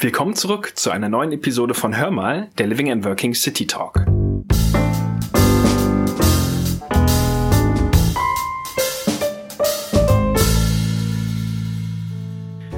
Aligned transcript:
Willkommen 0.00 0.36
zurück 0.36 0.74
zu 0.76 0.92
einer 0.92 1.08
neuen 1.08 1.32
Episode 1.32 1.74
von 1.74 1.96
Hör 1.96 2.12
mal, 2.12 2.50
der 2.56 2.68
Living 2.68 2.88
and 2.92 3.04
Working 3.04 3.34
City 3.34 3.66
Talk. 3.66 4.06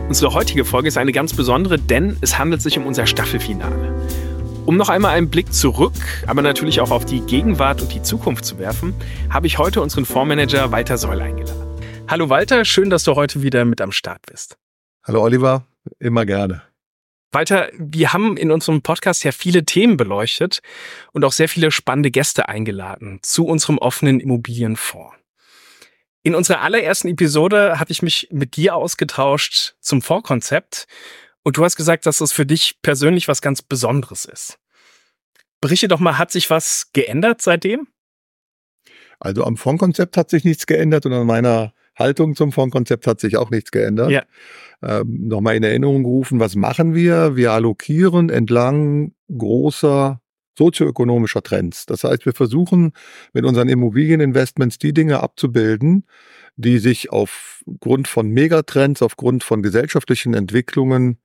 Unsere 0.08 0.32
heutige 0.32 0.64
Folge 0.64 0.88
ist 0.88 0.96
eine 0.96 1.12
ganz 1.12 1.34
besondere, 1.34 1.78
denn 1.78 2.16
es 2.22 2.38
handelt 2.38 2.62
sich 2.62 2.78
um 2.78 2.86
unser 2.86 3.06
Staffelfinale. 3.06 3.94
Um 4.64 4.78
noch 4.78 4.88
einmal 4.88 5.14
einen 5.14 5.28
Blick 5.28 5.52
zurück, 5.52 5.92
aber 6.26 6.40
natürlich 6.40 6.80
auch 6.80 6.90
auf 6.90 7.04
die 7.04 7.20
Gegenwart 7.20 7.82
und 7.82 7.92
die 7.92 8.00
Zukunft 8.00 8.46
zu 8.46 8.58
werfen, 8.58 8.94
habe 9.28 9.46
ich 9.46 9.58
heute 9.58 9.82
unseren 9.82 10.06
Fondsmanager 10.06 10.72
Walter 10.72 10.96
Soll 10.96 11.20
eingeladen. 11.20 11.82
Hallo 12.08 12.30
Walter, 12.30 12.64
schön, 12.64 12.88
dass 12.88 13.04
du 13.04 13.14
heute 13.14 13.42
wieder 13.42 13.66
mit 13.66 13.82
am 13.82 13.92
Start 13.92 14.22
bist. 14.24 14.56
Hallo 15.04 15.20
Oliver, 15.20 15.66
immer 15.98 16.24
gerne. 16.24 16.62
Walter, 17.32 17.70
wir 17.78 18.12
haben 18.12 18.36
in 18.36 18.50
unserem 18.50 18.82
Podcast 18.82 19.22
ja 19.22 19.30
viele 19.30 19.64
Themen 19.64 19.96
beleuchtet 19.96 20.60
und 21.12 21.24
auch 21.24 21.32
sehr 21.32 21.48
viele 21.48 21.70
spannende 21.70 22.10
Gäste 22.10 22.48
eingeladen 22.48 23.20
zu 23.22 23.46
unserem 23.46 23.78
offenen 23.78 24.18
Immobilienfonds. 24.18 25.16
In 26.22 26.34
unserer 26.34 26.60
allerersten 26.60 27.08
Episode 27.08 27.78
hatte 27.78 27.92
ich 27.92 28.02
mich 28.02 28.28
mit 28.30 28.56
dir 28.56 28.74
ausgetauscht 28.74 29.74
zum 29.80 30.02
Fondskonzept 30.02 30.86
und 31.42 31.56
du 31.56 31.64
hast 31.64 31.76
gesagt, 31.76 32.04
dass 32.04 32.18
das 32.18 32.32
für 32.32 32.44
dich 32.44 32.82
persönlich 32.82 33.28
was 33.28 33.40
ganz 33.40 33.62
Besonderes 33.62 34.24
ist. 34.24 34.58
Berichte 35.60 35.88
doch 35.88 36.00
mal, 36.00 36.18
hat 36.18 36.30
sich 36.30 36.50
was 36.50 36.90
geändert 36.92 37.42
seitdem? 37.42 37.86
Also 39.18 39.44
am 39.44 39.56
Fondskonzept 39.56 40.16
hat 40.16 40.30
sich 40.30 40.44
nichts 40.44 40.66
geändert 40.66 41.06
und 41.06 41.12
an 41.12 41.26
meiner 41.26 41.74
Haltung 42.00 42.34
zum 42.34 42.50
Fondskonzept 42.50 43.06
hat 43.06 43.20
sich 43.20 43.36
auch 43.36 43.50
nichts 43.50 43.70
geändert. 43.70 44.10
Ja. 44.10 44.24
Ähm, 44.82 45.28
Nochmal 45.28 45.56
in 45.56 45.62
Erinnerung 45.62 46.02
gerufen, 46.02 46.40
was 46.40 46.56
machen 46.56 46.94
wir? 46.94 47.36
Wir 47.36 47.52
allokieren 47.52 48.30
entlang 48.30 49.12
großer 49.30 50.20
sozioökonomischer 50.58 51.42
Trends. 51.42 51.86
Das 51.86 52.04
heißt, 52.04 52.26
wir 52.26 52.34
versuchen 52.34 52.92
mit 53.32 53.44
unseren 53.44 53.68
Immobilieninvestments 53.68 54.78
die 54.78 54.92
Dinge 54.92 55.22
abzubilden, 55.22 56.04
die 56.56 56.78
sich 56.78 57.10
aufgrund 57.10 58.08
von 58.08 58.28
Megatrends, 58.28 59.00
aufgrund 59.00 59.44
von 59.44 59.62
gesellschaftlichen 59.62 60.34
Entwicklungen 60.34 61.18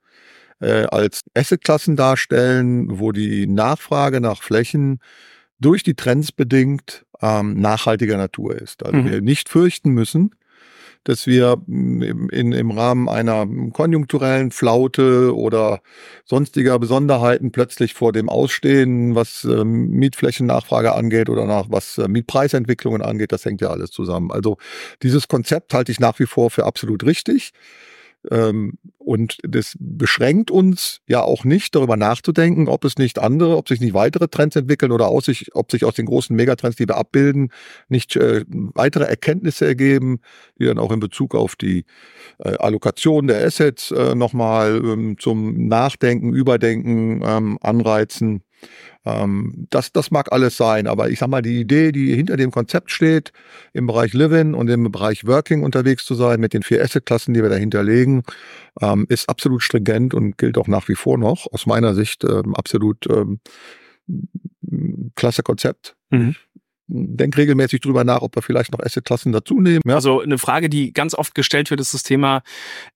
äh, 0.61 0.85
als 0.85 1.23
Assetklassen 1.33 1.95
darstellen, 1.95 2.99
wo 2.99 3.11
die 3.11 3.47
Nachfrage 3.47 4.21
nach 4.21 4.41
Flächen 4.41 4.99
durch 5.59 5.83
die 5.83 5.95
Trends 5.95 6.31
bedingt 6.31 7.05
ähm, 7.21 7.59
nachhaltiger 7.59 8.17
Natur 8.17 8.55
ist. 8.55 8.85
Also 8.85 8.97
mhm. 8.97 9.11
wir 9.11 9.21
nicht 9.21 9.49
fürchten 9.49 9.91
müssen, 9.91 10.31
dass 11.05 11.27
wir 11.27 11.57
mm, 11.65 12.29
in, 12.29 12.51
im 12.51 12.71
Rahmen 12.71 13.07
einer 13.07 13.47
konjunkturellen 13.71 14.51
Flaute 14.51 15.33
oder 15.33 15.79
sonstiger 16.25 16.77
Besonderheiten 16.77 17.51
plötzlich 17.51 17.93
vor 17.93 18.11
dem 18.11 18.27
Ausstehen, 18.27 19.15
was 19.15 19.45
äh, 19.45 19.63
Mietflächennachfrage 19.63 20.93
angeht 20.93 21.29
oder 21.29 21.45
nach 21.45 21.67
was 21.69 21.97
äh, 21.97 22.09
Mietpreisentwicklungen 22.09 23.01
angeht, 23.01 23.31
das 23.31 23.45
hängt 23.45 23.61
ja 23.61 23.69
alles 23.69 23.91
zusammen. 23.91 24.31
Also 24.31 24.57
dieses 25.01 25.29
Konzept 25.29 25.73
halte 25.73 25.91
ich 25.91 25.99
nach 25.99 26.19
wie 26.19 26.25
vor 26.25 26.49
für 26.49 26.65
absolut 26.65 27.05
richtig. 27.05 27.53
Ähm, 28.31 28.73
und 28.97 29.37
das 29.43 29.75
beschränkt 29.79 30.49
uns 30.49 31.01
ja 31.07 31.21
auch 31.21 31.43
nicht, 31.43 31.75
darüber 31.75 31.95
nachzudenken, 31.95 32.67
ob 32.67 32.85
es 32.85 32.97
nicht 32.97 33.19
andere, 33.19 33.55
ob 33.55 33.67
sich 33.67 33.79
nicht 33.79 33.93
weitere 33.93 34.27
Trends 34.27 34.55
entwickeln 34.55 34.91
oder 34.91 35.07
aus 35.07 35.25
sich, 35.25 35.53
ob 35.53 35.71
sich 35.71 35.85
aus 35.85 35.93
den 35.93 36.07
großen 36.07 36.35
Megatrends, 36.35 36.77
die 36.77 36.87
wir 36.87 36.97
abbilden, 36.97 37.51
nicht 37.87 38.15
äh, 38.15 38.43
weitere 38.49 39.03
Erkenntnisse 39.03 39.65
ergeben, 39.67 40.21
die 40.59 40.65
dann 40.65 40.79
auch 40.79 40.91
in 40.91 40.99
Bezug 40.99 41.35
auf 41.35 41.55
die 41.55 41.85
äh, 42.39 42.55
Allokation 42.57 43.27
der 43.27 43.45
Assets 43.45 43.91
äh, 43.91 44.15
nochmal 44.15 44.81
ähm, 44.83 45.17
zum 45.19 45.67
Nachdenken, 45.67 46.33
Überdenken 46.33 47.21
ähm, 47.23 47.59
anreizen. 47.61 48.41
Ähm, 49.05 49.67
das, 49.69 49.91
das 49.91 50.11
mag 50.11 50.31
alles 50.31 50.57
sein, 50.57 50.87
aber 50.87 51.09
ich 51.09 51.19
sag 51.19 51.29
mal, 51.29 51.41
die 51.41 51.59
Idee, 51.59 51.91
die 51.91 52.15
hinter 52.15 52.37
dem 52.37 52.51
Konzept 52.51 52.91
steht, 52.91 53.31
im 53.73 53.87
Bereich 53.87 54.13
Living 54.13 54.53
und 54.53 54.69
im 54.69 54.91
Bereich 54.91 55.25
Working 55.25 55.63
unterwegs 55.63 56.05
zu 56.05 56.15
sein, 56.15 56.39
mit 56.39 56.53
den 56.53 56.63
vier 56.63 56.83
Asset-Klassen, 56.83 57.33
die 57.33 57.41
wir 57.41 57.49
dahinter 57.49 57.83
legen, 57.83 58.23
ähm, 58.81 59.05
ist 59.09 59.29
absolut 59.29 59.61
stringent 59.61 60.13
und 60.13 60.37
gilt 60.37 60.57
auch 60.57 60.67
nach 60.67 60.87
wie 60.87 60.95
vor 60.95 61.17
noch, 61.17 61.47
aus 61.51 61.65
meiner 61.65 61.93
Sicht 61.93 62.23
ähm, 62.23 62.55
absolut 62.55 63.07
ähm, 63.09 63.39
klasse 65.15 65.43
Konzept. 65.43 65.95
Mhm 66.09 66.35
denke 66.87 67.39
regelmäßig 67.39 67.81
drüber 67.81 68.03
nach, 68.03 68.21
ob 68.21 68.35
wir 68.35 68.41
vielleicht 68.41 68.71
noch 68.71 68.79
Assetklassen 68.79 69.31
dazu 69.31 69.59
nehmen. 69.59 69.81
Ja. 69.85 69.95
Also 69.95 70.21
eine 70.21 70.37
Frage, 70.37 70.69
die 70.69 70.93
ganz 70.93 71.15
oft 71.15 71.33
gestellt 71.33 71.69
wird, 71.69 71.81
ist 71.81 71.93
das 71.93 72.03
Thema, 72.03 72.43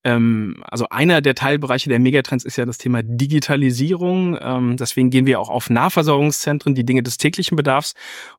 ähm, 0.03 0.63
also 0.67 0.87
einer 0.89 1.21
der 1.21 1.35
Teilbereiche 1.35 1.89
der 1.89 1.99
Megatrends 1.99 2.45
ist 2.45 2.57
ja 2.57 2.65
das 2.65 2.77
Thema 2.77 3.01
Digitalisierung. 3.03 4.37
Ähm, 4.41 4.77
deswegen 4.77 5.09
gehen 5.09 5.25
wir 5.25 5.39
auch 5.39 5.49
auf 5.49 5.69
Nahversorgungszentren, 5.69 6.75
die 6.75 6.85
Dinge 6.85 7.03
des 7.03 7.17
täglichen 7.17 7.55
Bedarfs. 7.55 7.93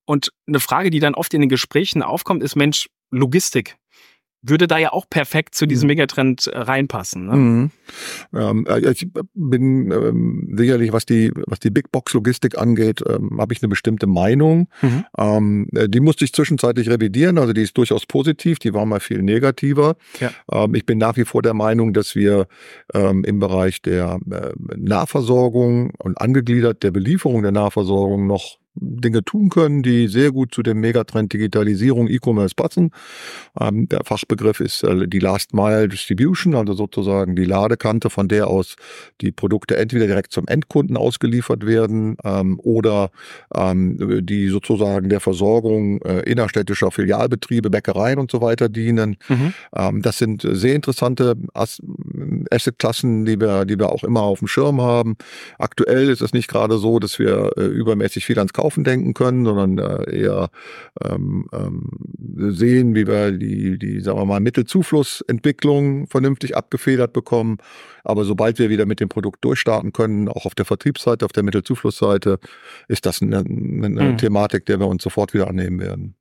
Und 0.05 0.33
eine 0.47 0.61
Frage, 0.61 0.91
die 0.91 1.01
dann 1.01 1.15
oft 1.15 1.35
in 1.35 1.41
den 1.41 1.51
Gesprächen 1.51 2.03
aufkommt, 2.03 2.43
ist, 2.43 2.57
Mensch, 2.57 2.89
Logistik 3.11 3.77
würde 4.43 4.67
da 4.67 4.79
ja 4.79 4.93
auch 4.93 5.09
perfekt 5.09 5.55
zu 5.55 5.67
diesem 5.67 5.87
mhm. 5.87 5.93
Megatrend 5.93 6.47
äh, 6.47 6.59
reinpassen. 6.59 7.27
Ne? 7.27 7.37
Mhm. 7.37 7.71
Ähm, 8.35 8.67
äh, 8.69 8.91
ich 8.91 9.09
bin 9.35 9.91
ähm, 9.91 10.55
sicherlich, 10.57 10.93
was 10.93 11.07
die, 11.07 11.33
was 11.47 11.59
die 11.61 11.71
Big 11.71 11.93
Box 11.93 12.15
Logistik 12.15 12.59
angeht, 12.59 13.03
ähm, 13.07 13.39
habe 13.39 13.53
ich 13.53 13.63
eine 13.63 13.69
bestimmte 13.69 14.07
Meinung. 14.07 14.69
Mhm. 14.81 15.05
Ähm, 15.19 15.69
äh, 15.75 15.89
die 15.89 16.01
musste 16.01 16.25
ich 16.25 16.33
zwischenzeitlich 16.33 16.89
revidieren, 16.89 17.39
also 17.39 17.53
die 17.53 17.63
ist 17.63 17.77
durchaus 17.77 18.07
positiv, 18.07 18.59
die 18.59 18.73
war 18.73 18.87
mal 18.87 19.01
viel 19.01 19.23
negativer. 19.23 19.97
Ja. 20.21 20.31
Ähm, 20.51 20.75
ich 20.75 20.87
bin 20.87 20.99
nach 20.99 21.17
wie 21.17 21.25
vor 21.25 21.43
der 21.43 21.55
Meinung, 21.55 21.93
dass 21.93 22.15
wir 22.15 22.47
ähm, 22.95 23.25
im 23.25 23.39
Bereich 23.39 23.83
der 23.83 24.19
äh, 24.31 24.53
Nahversorgung 24.77 25.93
und 25.99 26.21
angegliedert 26.21 26.83
der 26.83 26.91
Belieferung 26.91 27.43
der 27.43 27.53
Nahversorgung 27.53 28.27
noch 28.27 28.59
Dinge 28.81 29.25
tun 29.25 29.51
können, 29.51 29.83
die 29.83 30.09
sehr 30.09 30.33
gut 30.33 30.55
zu 30.55 30.63
dem 30.63 30.81
Megatrend 30.81 31.33
Digitalisierung, 31.33 32.09
E-Commerce 32.09 32.55
passen. 32.55 32.91
Ähm, 33.59 33.89
der 33.89 34.01
Fachbegriff 34.05 34.61
ist 34.61 34.83
äh, 34.83 35.07
die 35.07 35.19
Last 35.19 35.55
Mile 35.55 35.89
Distribution, 35.89 36.55
also 36.55 36.73
sozusagen 36.75 37.37
die 37.37 37.45
Ladekante, 37.45 38.11
von 38.11 38.29
der 38.29 38.49
aus 38.49 38.77
die 39.21 39.33
Produkte 39.33 39.77
entweder 39.77 40.07
direkt 40.07 40.33
zum 40.33 40.47
Endkunden 40.49 40.97
ausgeliefert 40.97 41.67
werden 41.67 42.17
ähm, 42.25 42.59
oder 42.63 43.11
ähm, 43.55 44.25
die 44.27 44.49
sozusagen 44.49 45.09
der 45.09 45.21
Versorgung 45.21 46.01
äh, 46.03 46.21
innerstädtischer 46.21 46.91
Filialbetriebe, 46.91 47.71
Bäckereien 47.71 48.19
und 48.19 48.31
so 48.31 48.41
weiter 48.41 48.69
dienen. 48.69 49.17
Mhm. 49.29 49.55
Ähm, 49.75 50.03
das 50.03 50.19
sind 50.19 50.47
sehr 50.49 50.75
interessante 50.75 51.37
As 51.55 51.81
Assetklassen, 52.51 53.25
die 53.25 53.41
wir, 53.41 53.65
die 53.65 53.79
wir 53.79 53.91
auch 53.91 54.05
immer 54.05 54.23
auf 54.23 54.41
dem 54.41 54.49
Schirm 54.49 54.81
haben. 54.81 55.17
Aktuell 55.59 56.09
ist 56.09 56.23
es 56.23 56.33
nicht 56.33 56.49
gerade 56.49 56.79
so, 56.79 56.99
dass 56.99 57.19
wir 57.19 57.53
äh, 57.57 57.65
übermäßig 57.65 58.25
viel 58.25 58.39
ans 58.39 58.53
Kaufen 58.53 58.70
denken 58.77 59.15
können, 59.15 59.45
sondern 59.45 59.79
äh, 59.79 60.17
eher 60.17 60.51
ähm, 61.03 61.47
ähm, 61.53 61.91
sehen, 62.53 62.95
wie 62.95 63.07
wir 63.07 63.33
die, 63.33 63.79
die, 63.79 64.01
sagen 64.01 64.19
wir 64.19 64.25
mal, 64.25 64.41
Mittelzuflussentwicklung 64.41 66.07
vernünftig 66.07 66.57
abgefedert 66.57 67.13
bekommen. 67.13 67.59
Aber 68.05 68.25
sobald 68.25 68.59
wir 68.59 68.71
wieder 68.71 68.87
mit 68.87 69.01
dem 69.01 69.09
Produkt 69.09 69.45
durchstarten 69.45 69.93
können, 69.93 70.29
auch 70.29 70.47
auf 70.47 70.55
der 70.55 70.65
Vertriebsseite, 70.65 71.25
auf 71.25 71.33
der 71.33 71.43
Mittelzuflussseite, 71.43 72.39
ist 72.89 73.07
das 73.07 73.23
eine, 73.23 73.39
eine 73.39 73.89
mhm. 73.89 74.19
Thematik, 74.19 74.67
der 74.67 74.81
wir 74.81 74.87
uns 74.87 75.03
sofort 75.03 75.35
wieder 75.35 75.49
annehmen 75.49 75.81
werden. 75.81 76.15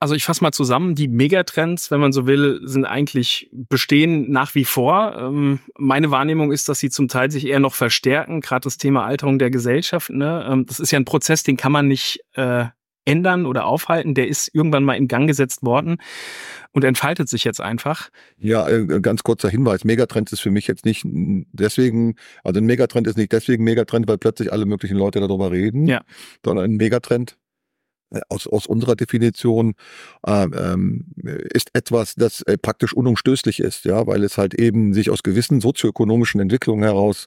Also 0.00 0.14
ich 0.14 0.24
fasse 0.24 0.44
mal 0.44 0.52
zusammen, 0.52 0.94
die 0.94 1.08
Megatrends, 1.08 1.90
wenn 1.90 2.00
man 2.00 2.12
so 2.12 2.26
will, 2.26 2.60
sind 2.62 2.84
eigentlich 2.84 3.50
bestehen 3.52 4.30
nach 4.30 4.54
wie 4.54 4.64
vor. 4.64 5.16
Ähm, 5.18 5.58
meine 5.76 6.12
Wahrnehmung 6.12 6.52
ist, 6.52 6.68
dass 6.68 6.78
sie 6.78 6.90
zum 6.90 7.08
Teil 7.08 7.30
sich 7.32 7.46
eher 7.46 7.58
noch 7.58 7.74
verstärken, 7.74 8.40
gerade 8.40 8.62
das 8.62 8.78
Thema 8.78 9.04
Alterung 9.04 9.40
der 9.40 9.50
Gesellschaft. 9.50 10.10
Ne? 10.10 10.46
Ähm, 10.48 10.66
das 10.66 10.78
ist 10.78 10.92
ja 10.92 11.00
ein 11.00 11.04
Prozess, 11.04 11.42
den 11.42 11.56
kann 11.56 11.72
man 11.72 11.88
nicht 11.88 12.20
äh, 12.34 12.66
ändern 13.08 13.44
oder 13.44 13.66
aufhalten. 13.66 14.14
Der 14.14 14.28
ist 14.28 14.54
irgendwann 14.54 14.84
mal 14.84 14.94
in 14.94 15.08
Gang 15.08 15.26
gesetzt 15.26 15.64
worden 15.64 15.96
und 16.72 16.84
entfaltet 16.84 17.28
sich 17.28 17.42
jetzt 17.42 17.60
einfach. 17.60 18.10
Ja, 18.38 18.68
äh, 18.68 19.00
ganz 19.00 19.24
kurzer 19.24 19.48
Hinweis. 19.48 19.84
Megatrend 19.84 20.30
ist 20.30 20.40
für 20.40 20.50
mich 20.52 20.68
jetzt 20.68 20.84
nicht 20.84 21.02
deswegen, 21.04 22.14
also 22.44 22.60
ein 22.60 22.66
Megatrend 22.66 23.08
ist 23.08 23.16
nicht 23.16 23.32
deswegen 23.32 23.64
Megatrend, 23.64 24.06
weil 24.06 24.18
plötzlich 24.18 24.52
alle 24.52 24.66
möglichen 24.66 24.96
Leute 24.96 25.18
darüber 25.18 25.50
reden, 25.50 25.86
ja. 25.88 26.02
sondern 26.44 26.66
ein 26.66 26.76
Megatrend 26.76 27.32
äh, 27.32 27.34
aus, 28.28 28.46
aus 28.46 28.66
unserer 28.66 28.96
Definition 28.96 29.74
äh, 30.26 30.44
ähm, 30.44 31.06
ist 31.52 31.70
etwas, 31.74 32.14
das 32.14 32.42
äh, 32.42 32.56
praktisch 32.56 32.92
unumstößlich 32.92 33.60
ist, 33.60 33.84
ja, 33.84 34.06
weil 34.06 34.24
es 34.24 34.38
halt 34.38 34.54
eben 34.54 34.94
sich 34.94 35.10
aus 35.10 35.22
gewissen 35.22 35.60
sozioökonomischen 35.60 36.40
Entwicklungen 36.40 36.82
heraus 36.82 37.26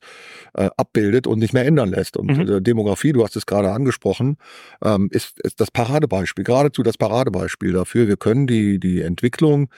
äh, 0.54 0.70
abbildet 0.78 1.28
und 1.28 1.40
nicht 1.40 1.54
mehr 1.54 1.66
ändern 1.66 1.90
lässt. 1.90 2.18
Und 2.18 2.38
mhm. 2.38 2.56
äh, 2.56 2.62
Demografie, 2.62 3.14
du 3.14 3.24
hast 3.24 3.36
es 3.36 3.46
gerade 3.46 3.72
angesprochen, 3.72 4.38
ähm, 4.84 5.10
ist, 5.12 5.40
ist 5.42 5.60
das 5.60 5.72
Paradebeispiel, 5.72 6.44
geradezu 6.44 6.84
das 6.84 6.98
Paradebeispiel 6.98 7.74
dafür. 7.74 8.08
Wir 8.08 8.18
können 8.18 8.48
die, 8.48 8.80
die 8.80 9.02
Entwicklung 9.02 9.70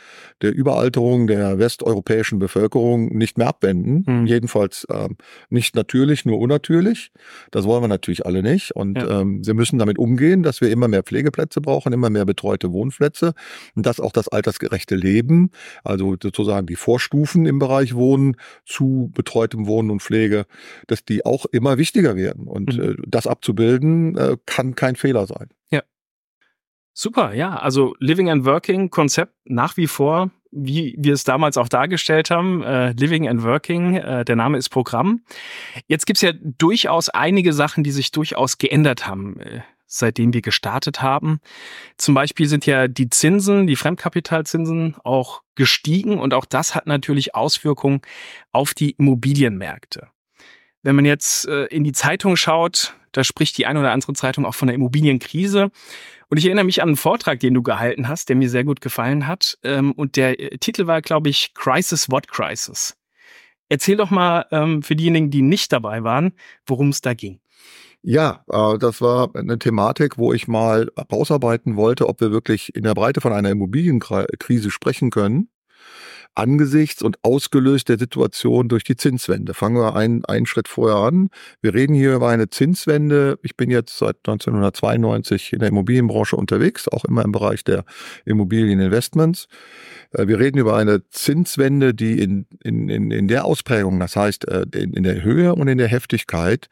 der 0.42 0.54
Überalterung 0.56 1.28
der 1.28 1.60
westeuropäischen 1.60 2.40
Bevölkerung 2.40 3.16
nicht 3.18 3.38
mehr 3.38 3.48
abwenden. 3.48 4.06
Mhm. 4.08 4.26
Jedenfalls 4.26 4.88
ähm, 4.90 5.18
nicht 5.50 5.76
natürlich, 5.76 6.26
nur 6.26 6.40
unnatürlich. 6.40 7.12
Das 7.52 7.66
wollen 7.66 7.84
wir 7.84 7.88
natürlich 7.88 8.26
alle 8.26 8.42
nicht. 8.42 8.72
Und 8.72 8.98
ja. 8.98 9.22
ähm, 9.22 9.46
wir 9.46 9.54
müssen 9.54 9.80
damit 9.80 9.98
umgehen, 9.98 10.44
dass 10.44 10.62
wir 10.62 10.70
immer 10.70 10.93
mehr 10.94 11.04
Pflegeplätze 11.04 11.60
brauchen, 11.60 11.92
immer 11.92 12.10
mehr 12.10 12.26
betreute 12.26 12.72
Wohnplätze 12.72 13.34
und 13.76 13.86
dass 13.86 14.00
auch 14.00 14.12
das 14.12 14.30
altersgerechte 14.30 14.96
Leben, 14.96 15.52
also 15.84 16.16
sozusagen 16.22 16.68
die 16.68 16.76
Vorstufen 16.76 17.46
im 17.46 17.60
Bereich 17.60 17.96
Wohnen 17.96 18.38
zu 18.66 19.12
betreutem 19.14 19.68
Wohnen 19.68 19.92
und 19.92 20.02
Pflege 20.02 20.46
dass 20.88 21.06
die 21.06 21.26
auch 21.26 21.46
immer 21.46 21.78
wichtiger 21.78 22.16
werden. 22.16 22.48
Und 22.48 22.78
mhm. 22.78 22.84
äh, 22.84 22.96
das 23.08 23.28
abzubilden, 23.28 24.18
äh, 24.18 24.38
kann 24.46 24.76
kein 24.76 24.96
Fehler 24.96 25.28
sein. 25.28 25.50
Ja. 25.72 25.82
Super, 26.94 27.34
ja. 27.34 27.56
Also 27.56 27.96
Living 28.00 28.30
and 28.30 28.46
Working 28.46 28.90
Konzept 28.90 29.34
nach 29.46 29.78
wie 29.78 29.88
vor, 29.88 30.30
wie 30.52 30.96
wir 31.00 31.14
es 31.14 31.24
damals 31.24 31.58
auch 31.58 31.68
dargestellt 31.68 32.30
haben. 32.30 32.62
Äh, 32.62 32.92
Living 32.92 33.28
and 33.28 33.44
Working, 33.44 33.96
äh, 33.96 34.24
der 34.24 34.36
Name 34.36 34.58
ist 34.58 34.70
Programm. 34.70 35.22
Jetzt 35.88 36.06
gibt's 36.06 36.22
ja 36.22 36.32
durchaus 36.34 37.10
einige 37.10 37.54
Sachen, 37.54 37.84
die 37.84 37.92
sich 37.92 38.12
durchaus 38.12 38.60
geändert 38.60 39.08
haben. 39.08 39.40
Seitdem 39.96 40.34
wir 40.34 40.42
gestartet 40.42 41.02
haben. 41.02 41.40
Zum 41.98 42.16
Beispiel 42.16 42.48
sind 42.48 42.66
ja 42.66 42.88
die 42.88 43.10
Zinsen, 43.10 43.68
die 43.68 43.76
Fremdkapitalzinsen 43.76 44.96
auch 45.04 45.44
gestiegen 45.56 46.20
und 46.20 46.34
auch 46.34 46.46
das 46.46 46.74
hat 46.74 46.88
natürlich 46.88 47.36
Auswirkungen 47.36 48.02
auf 48.52 48.74
die 48.74 48.92
Immobilienmärkte. 48.92 50.08
Wenn 50.82 50.96
man 50.96 51.06
jetzt 51.06 51.48
äh, 51.48 51.66
in 51.66 51.84
die 51.84 51.92
Zeitung 51.92 52.36
schaut, 52.36 52.96
da 53.12 53.24
spricht 53.24 53.58
die 53.58 53.66
eine 53.68 53.80
oder 53.80 53.92
andere 53.92 54.14
Zeitung 54.14 54.46
auch 54.46 54.56
von 54.56 54.68
der 54.68 54.76
Immobilienkrise. 54.76 55.70
Und 56.30 56.38
ich 56.38 56.46
erinnere 56.46 56.66
mich 56.66 56.82
an 56.82 56.90
einen 56.90 56.98
Vortrag, 56.98 57.40
den 57.40 57.54
du 57.54 57.62
gehalten 57.62 58.08
hast, 58.08 58.28
der 58.28 58.36
mir 58.36 58.50
sehr 58.50 58.64
gut 58.64 58.82
gefallen 58.82 59.28
hat. 59.28 59.58
Ähm, 59.64 59.92
und 59.92 60.16
der 60.16 60.40
äh, 60.40 60.58
Titel 60.58 60.88
war, 60.88 61.02
glaube 61.02 61.30
ich, 61.30 61.54
Crisis 61.54 62.10
What 62.10 62.28
Crisis. 62.28 62.98
Erzähl 63.70 63.96
doch 63.96 64.10
mal 64.10 64.48
ähm, 64.52 64.82
für 64.82 64.96
diejenigen, 64.96 65.30
die 65.30 65.44
nicht 65.44 65.72
dabei 65.72 66.04
waren, 66.04 66.34
worum 66.66 66.90
es 66.90 67.02
da 67.02 67.14
ging. 67.14 67.40
Ja, 68.06 68.44
äh, 68.50 68.78
das 68.78 69.02
war 69.02 69.34
eine 69.34 69.58
Thematik, 69.58 70.18
wo 70.18 70.34
ich 70.34 70.48
mal 70.48 70.92
rausarbeiten 71.12 71.78
wollte, 71.78 72.08
ob 72.08 72.20
wir 72.20 72.32
wirklich 72.32 72.76
in 72.76 72.84
der 72.84 72.94
Breite 72.94 73.22
von 73.22 73.32
einer 73.32 73.50
Immobilienkrise 73.50 74.72
sprechen 74.72 75.10
können 75.10 75.50
angesichts 76.36 77.02
und 77.02 77.18
ausgelöst 77.22 77.90
der 77.90 78.00
Situation 78.00 78.68
durch 78.68 78.84
die 78.84 78.96
Zinswende. 78.96 79.54
Fangen 79.54 79.78
wir 79.78 79.96
einen, 79.96 80.26
einen 80.26 80.46
Schritt 80.46 80.68
vorher 80.68 80.98
an. 80.98 81.30
Wir 81.62 81.74
reden 81.74 81.94
hier 81.94 82.16
über 82.16 82.30
eine 82.30 82.50
Zinswende. 82.50 83.38
Ich 83.44 83.56
bin 83.56 83.70
jetzt 83.70 83.98
seit 83.98 84.18
1992 84.26 85.54
in 85.54 85.60
der 85.60 85.70
Immobilienbranche 85.70 86.36
unterwegs, 86.36 86.88
auch 86.88 87.06
immer 87.06 87.24
im 87.24 87.32
Bereich 87.32 87.64
der 87.64 87.86
Immobilieninvestments. 88.26 89.48
Äh, 90.12 90.28
wir 90.28 90.40
reden 90.40 90.58
über 90.58 90.76
eine 90.76 91.08
Zinswende, 91.10 91.94
die 91.94 92.20
in, 92.20 92.48
in, 92.64 92.90
in, 92.90 93.12
in 93.12 93.28
der 93.28 93.46
Ausprägung, 93.46 94.00
das 94.00 94.16
heißt 94.16 94.48
äh, 94.48 94.66
in, 94.74 94.94
in 94.94 95.04
der 95.04 95.24
Höhe 95.24 95.54
und 95.54 95.68
in 95.68 95.78
der 95.78 95.88
Heftigkeit, 95.88 96.68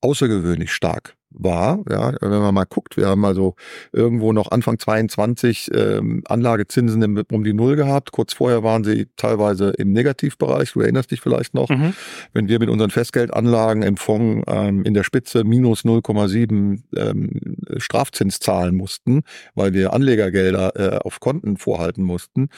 außergewöhnlich 0.00 0.72
stark 0.72 1.16
war. 1.30 1.78
Ja, 1.88 2.12
wenn 2.20 2.30
man 2.30 2.54
mal 2.54 2.64
guckt, 2.64 2.96
wir 2.96 3.06
haben 3.06 3.24
also 3.24 3.54
irgendwo 3.92 4.32
noch 4.32 4.50
Anfang 4.50 4.78
22 4.78 5.70
ähm, 5.74 6.22
Anlagezinsen 6.26 7.02
im, 7.02 7.22
um 7.30 7.44
die 7.44 7.52
Null 7.52 7.76
gehabt. 7.76 8.12
Kurz 8.12 8.32
vorher 8.32 8.62
waren 8.62 8.84
sie 8.84 9.06
teilweise 9.16 9.70
im 9.70 9.92
Negativbereich. 9.92 10.72
Du 10.72 10.80
erinnerst 10.80 11.10
dich 11.10 11.20
vielleicht 11.20 11.54
noch, 11.54 11.68
mhm. 11.68 11.94
wenn 12.32 12.48
wir 12.48 12.58
mit 12.58 12.68
unseren 12.68 12.90
Festgeldanlagen 12.90 13.82
im 13.82 13.96
Fonds 13.96 14.44
ähm, 14.48 14.84
in 14.84 14.94
der 14.94 15.04
Spitze 15.04 15.44
minus 15.44 15.84
0,7 15.84 16.80
ähm, 16.96 17.56
Strafzins 17.76 18.40
zahlen 18.40 18.74
mussten, 18.74 19.22
weil 19.54 19.72
wir 19.72 19.92
Anlegergelder 19.92 20.72
äh, 20.76 20.98
auf 20.98 21.20
Konten 21.20 21.56
vorhalten 21.56 22.02
mussten, 22.02 22.48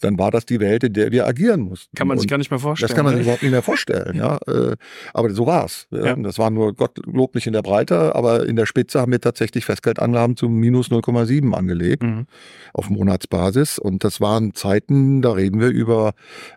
dann 0.00 0.18
war 0.18 0.30
das 0.30 0.46
die 0.46 0.60
Welt, 0.60 0.84
in 0.84 0.92
der 0.92 1.10
wir 1.10 1.26
agieren 1.26 1.60
mussten. 1.60 1.94
Kann 1.96 2.06
man 2.06 2.18
sich 2.18 2.26
Und 2.26 2.30
gar 2.30 2.38
nicht 2.38 2.50
mehr 2.50 2.60
vorstellen. 2.60 2.88
Das 2.88 2.96
kann 2.96 3.04
man 3.04 3.14
sich 3.14 3.20
ne? 3.20 3.24
überhaupt 3.24 3.42
nicht 3.42 3.52
mehr 3.52 3.62
vorstellen. 3.62 4.16
ja, 4.16 4.38
äh, 4.46 4.76
aber 5.12 5.30
so 5.30 5.46
war's. 5.46 5.88
Ja. 5.90 6.14
Das 6.16 6.38
war 6.38 6.50
nur 6.50 6.74
Gottlob 6.82 7.34
nicht 7.34 7.46
in 7.46 7.52
der 7.52 7.62
Breite 7.62 8.12
aber 8.14 8.46
in 8.46 8.56
der 8.56 8.66
Spitze 8.66 9.00
haben 9.00 9.12
wir 9.12 9.20
tatsächlich 9.20 9.64
Festgeldanlagen 9.64 10.36
zu 10.36 10.48
minus 10.48 10.90
0,7 10.90 11.52
angelegt 11.52 12.02
mhm. 12.02 12.26
auf 12.72 12.90
Monatsbasis. 12.90 13.78
Und 13.78 14.04
das 14.04 14.20
waren 14.20 14.54
Zeiten, 14.54 15.22
da 15.22 15.32
reden 15.32 15.60
wir 15.60 15.68
über 15.68 16.14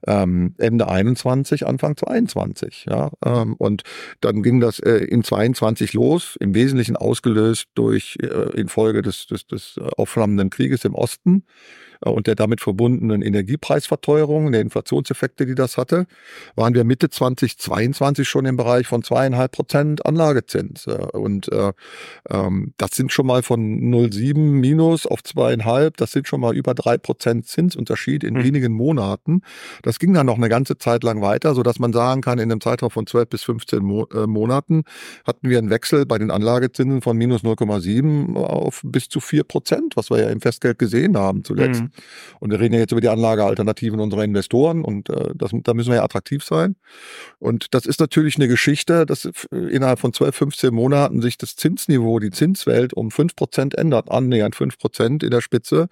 ähm, 0.08 0.56
Ende 0.58 0.88
21, 0.88 1.68
Anfang 1.68 1.98
22. 1.98 2.86
Ja? 2.90 3.12
Ähm, 3.24 3.56
und 3.56 3.84
dann 4.22 4.44
ging 4.44 4.60
das 4.60 4.80
äh, 4.80 4.98
in 4.98 5.24
22 5.24 5.94
los, 5.94 6.38
im 6.40 6.56
Wesentlichen 6.56 6.96
ausgelöst 6.96 7.68
durch 7.76 8.18
äh, 8.22 8.60
infolge 8.60 9.02
des, 9.02 9.28
des, 9.28 9.48
des 9.48 9.80
aufflammenden 9.98 10.50
Krieges 10.50 10.86
im 10.86 10.96
Osten. 10.96 11.44
Äh, 12.06 12.10
und 12.10 12.28
der 12.28 12.36
damit 12.36 12.62
verbundenen 12.62 13.22
Energiepreisverteuerung, 13.22 14.52
der 14.52 14.62
Inflationseffekte, 14.62 15.46
die 15.46 15.56
das 15.56 15.78
hatte, 15.78 16.06
waren 16.56 16.74
wir 16.74 16.84
Mitte 16.84 17.10
2022 17.10 18.28
schon 18.28 18.46
im 18.46 18.58
Bereich 18.58 18.88
von 18.88 19.04
zweieinhalb 19.04 19.52
Prozent 19.52 20.06
Anlagezins. 20.06 20.88
Äh, 20.88 20.92
und 20.92 21.52
äh, 21.52 21.74
ähm, 22.30 22.74
das 22.78 22.92
sind 22.92 23.12
schon 23.12 23.26
mal 23.26 23.44
von 23.44 23.62
0,7 23.62 24.38
minus 24.38 25.06
auf 25.06 25.24
zweieinhalb, 25.24 25.98
das 25.98 26.12
sind 26.12 26.28
schon 26.28 26.42
mal 26.42 26.56
über 26.56 26.74
drei 26.74 26.98
Prozent 26.98 27.48
Zinsunterschied 27.48 28.24
in 28.24 28.36
mhm. 28.36 28.44
wenigen 28.44 28.74
Monaten. 28.74 29.42
Das 29.82 30.00
ging 30.00 30.14
dann 30.14 30.26
noch 30.26 30.38
eine 30.38 30.50
ganze 30.50 30.78
Zeit 30.78 31.04
lang 31.04 31.22
weiter, 31.22 31.56
so 31.56 31.64
dass 31.64 31.80
man 31.80 31.94
sagen 31.94 32.22
kann, 32.22 32.40
in 32.40 32.52
einem 32.52 32.62
Zeitraum 32.62 32.92
von 32.92 33.08
12 33.08 33.30
bis 33.30 33.44
15 33.44 33.84
Mo 33.84 34.08
äh, 34.14 34.28
Monaten 34.28 34.84
hatten 35.26 35.50
wir 35.50 35.58
einen 35.58 35.70
Wechsel 35.70 36.06
bei 36.06 36.18
den 36.18 36.32
Anlagezinsen 36.32 37.02
von 37.02 37.18
minus 37.18 37.44
0,7 37.44 38.36
auf 38.36 38.82
bis 38.84 39.10
zu 39.10 39.20
vier 39.20 39.44
Prozent, 39.44 39.96
was 39.96 40.10
wir 40.10 40.20
ja 40.20 40.30
im 40.30 40.42
Festgeld 40.42 40.80
gesehen 40.80 41.18
haben 41.18 41.44
zuletzt. 41.44 41.82
Mhm. 41.82 41.92
Und 42.40 42.52
wir 42.52 42.60
reden 42.60 42.74
ja 42.74 42.80
jetzt 42.82 42.92
über 42.92 43.02
die 43.02 43.10
Anlagealternativen 43.10 44.00
unserer 44.00 44.24
Investoren 44.24 44.84
und 44.84 45.10
äh, 45.10 45.34
das, 45.36 45.52
da 45.54 45.74
müssen 45.74 45.90
wir 45.90 45.98
ja 45.98 46.04
attraktiv 46.04 46.44
sein. 46.44 46.76
Und 47.40 47.74
das 47.74 47.86
ist 47.86 48.00
natürlich 48.00 48.36
eine 48.36 48.48
Geschichte, 48.48 49.06
dass 49.06 49.30
innerhalb 49.52 50.00
von 50.00 50.14
12, 50.14 50.36
15 50.36 50.74
Monaten 50.74 51.22
sich 51.22 51.38
das 51.38 51.56
Zinsniveau, 51.56 52.20
die 52.20 52.32
Zinswelt 52.32 52.94
um 52.94 53.10
5% 53.10 53.76
ändert, 53.76 54.12
annähernd 54.12 54.56
5% 54.56 55.24
in 55.24 55.32
der 55.32 55.42
Spitze 55.42 55.88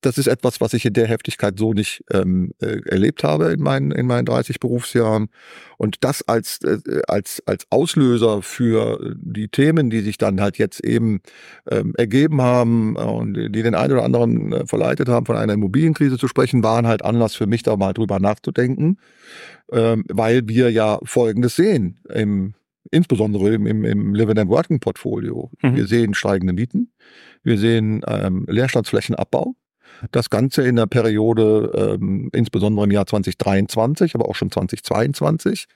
das 0.00 0.18
ist 0.18 0.26
etwas, 0.26 0.60
was 0.60 0.74
ich 0.74 0.84
in 0.84 0.92
der 0.92 1.06
Heftigkeit 1.06 1.58
so 1.58 1.72
nicht 1.72 2.04
ähm, 2.12 2.52
äh, 2.60 2.80
erlebt 2.86 3.24
habe 3.24 3.52
in 3.52 3.60
meinen, 3.60 3.90
in 3.90 4.06
meinen 4.06 4.26
30 4.26 4.60
Berufsjahren. 4.60 5.28
Und 5.78 6.04
das 6.04 6.26
als, 6.28 6.60
äh, 6.62 6.78
als, 7.08 7.42
als 7.46 7.66
Auslöser 7.70 8.42
für 8.42 9.14
die 9.16 9.48
Themen, 9.48 9.90
die 9.90 10.00
sich 10.00 10.18
dann 10.18 10.40
halt 10.40 10.58
jetzt 10.58 10.84
eben 10.84 11.20
ähm, 11.70 11.94
ergeben 11.96 12.42
haben 12.42 12.96
und 12.96 13.34
die 13.34 13.62
den 13.62 13.74
einen 13.74 13.94
oder 13.94 14.04
anderen 14.04 14.52
äh, 14.52 14.66
verleitet 14.66 15.08
haben, 15.08 15.26
von 15.26 15.36
einer 15.36 15.54
Immobilienkrise 15.54 16.18
zu 16.18 16.28
sprechen, 16.28 16.62
waren 16.62 16.86
halt 16.86 17.04
Anlass 17.04 17.34
für 17.34 17.46
mich, 17.46 17.62
da 17.62 17.76
mal 17.76 17.92
drüber 17.92 18.20
nachzudenken, 18.20 18.98
ähm, 19.72 20.04
weil 20.08 20.42
wir 20.46 20.70
ja 20.70 20.98
Folgendes 21.04 21.56
sehen 21.56 22.00
im 22.12 22.54
insbesondere 22.92 23.54
im, 23.54 23.66
im, 23.66 23.84
im 23.84 24.14
Living 24.14 24.38
and 24.38 24.48
Working 24.48 24.78
Portfolio. 24.78 25.50
Mhm. 25.60 25.76
Wir 25.76 25.86
sehen 25.86 26.14
steigende 26.14 26.52
Mieten, 26.52 26.92
wir 27.42 27.58
sehen 27.58 28.02
ähm, 28.06 28.44
Leerstandsflächenabbau, 28.48 29.56
das 30.12 30.30
Ganze 30.30 30.62
in 30.62 30.76
der 30.76 30.86
Periode, 30.86 31.98
ähm, 32.00 32.30
insbesondere 32.32 32.84
im 32.84 32.90
Jahr 32.90 33.06
2023, 33.06 34.14
aber 34.14 34.28
auch 34.28 34.34
schon 34.34 34.50
2022. 34.50 35.66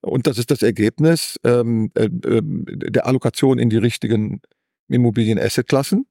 Und 0.00 0.26
das 0.26 0.38
ist 0.38 0.50
das 0.50 0.62
Ergebnis 0.62 1.38
ähm, 1.44 1.90
äh, 1.94 2.04
äh, 2.04 2.42
der 2.42 3.06
Allokation 3.06 3.58
in 3.58 3.70
die 3.70 3.78
richtigen 3.78 4.40
Immobilien-Asset-Klassen, 4.88 6.06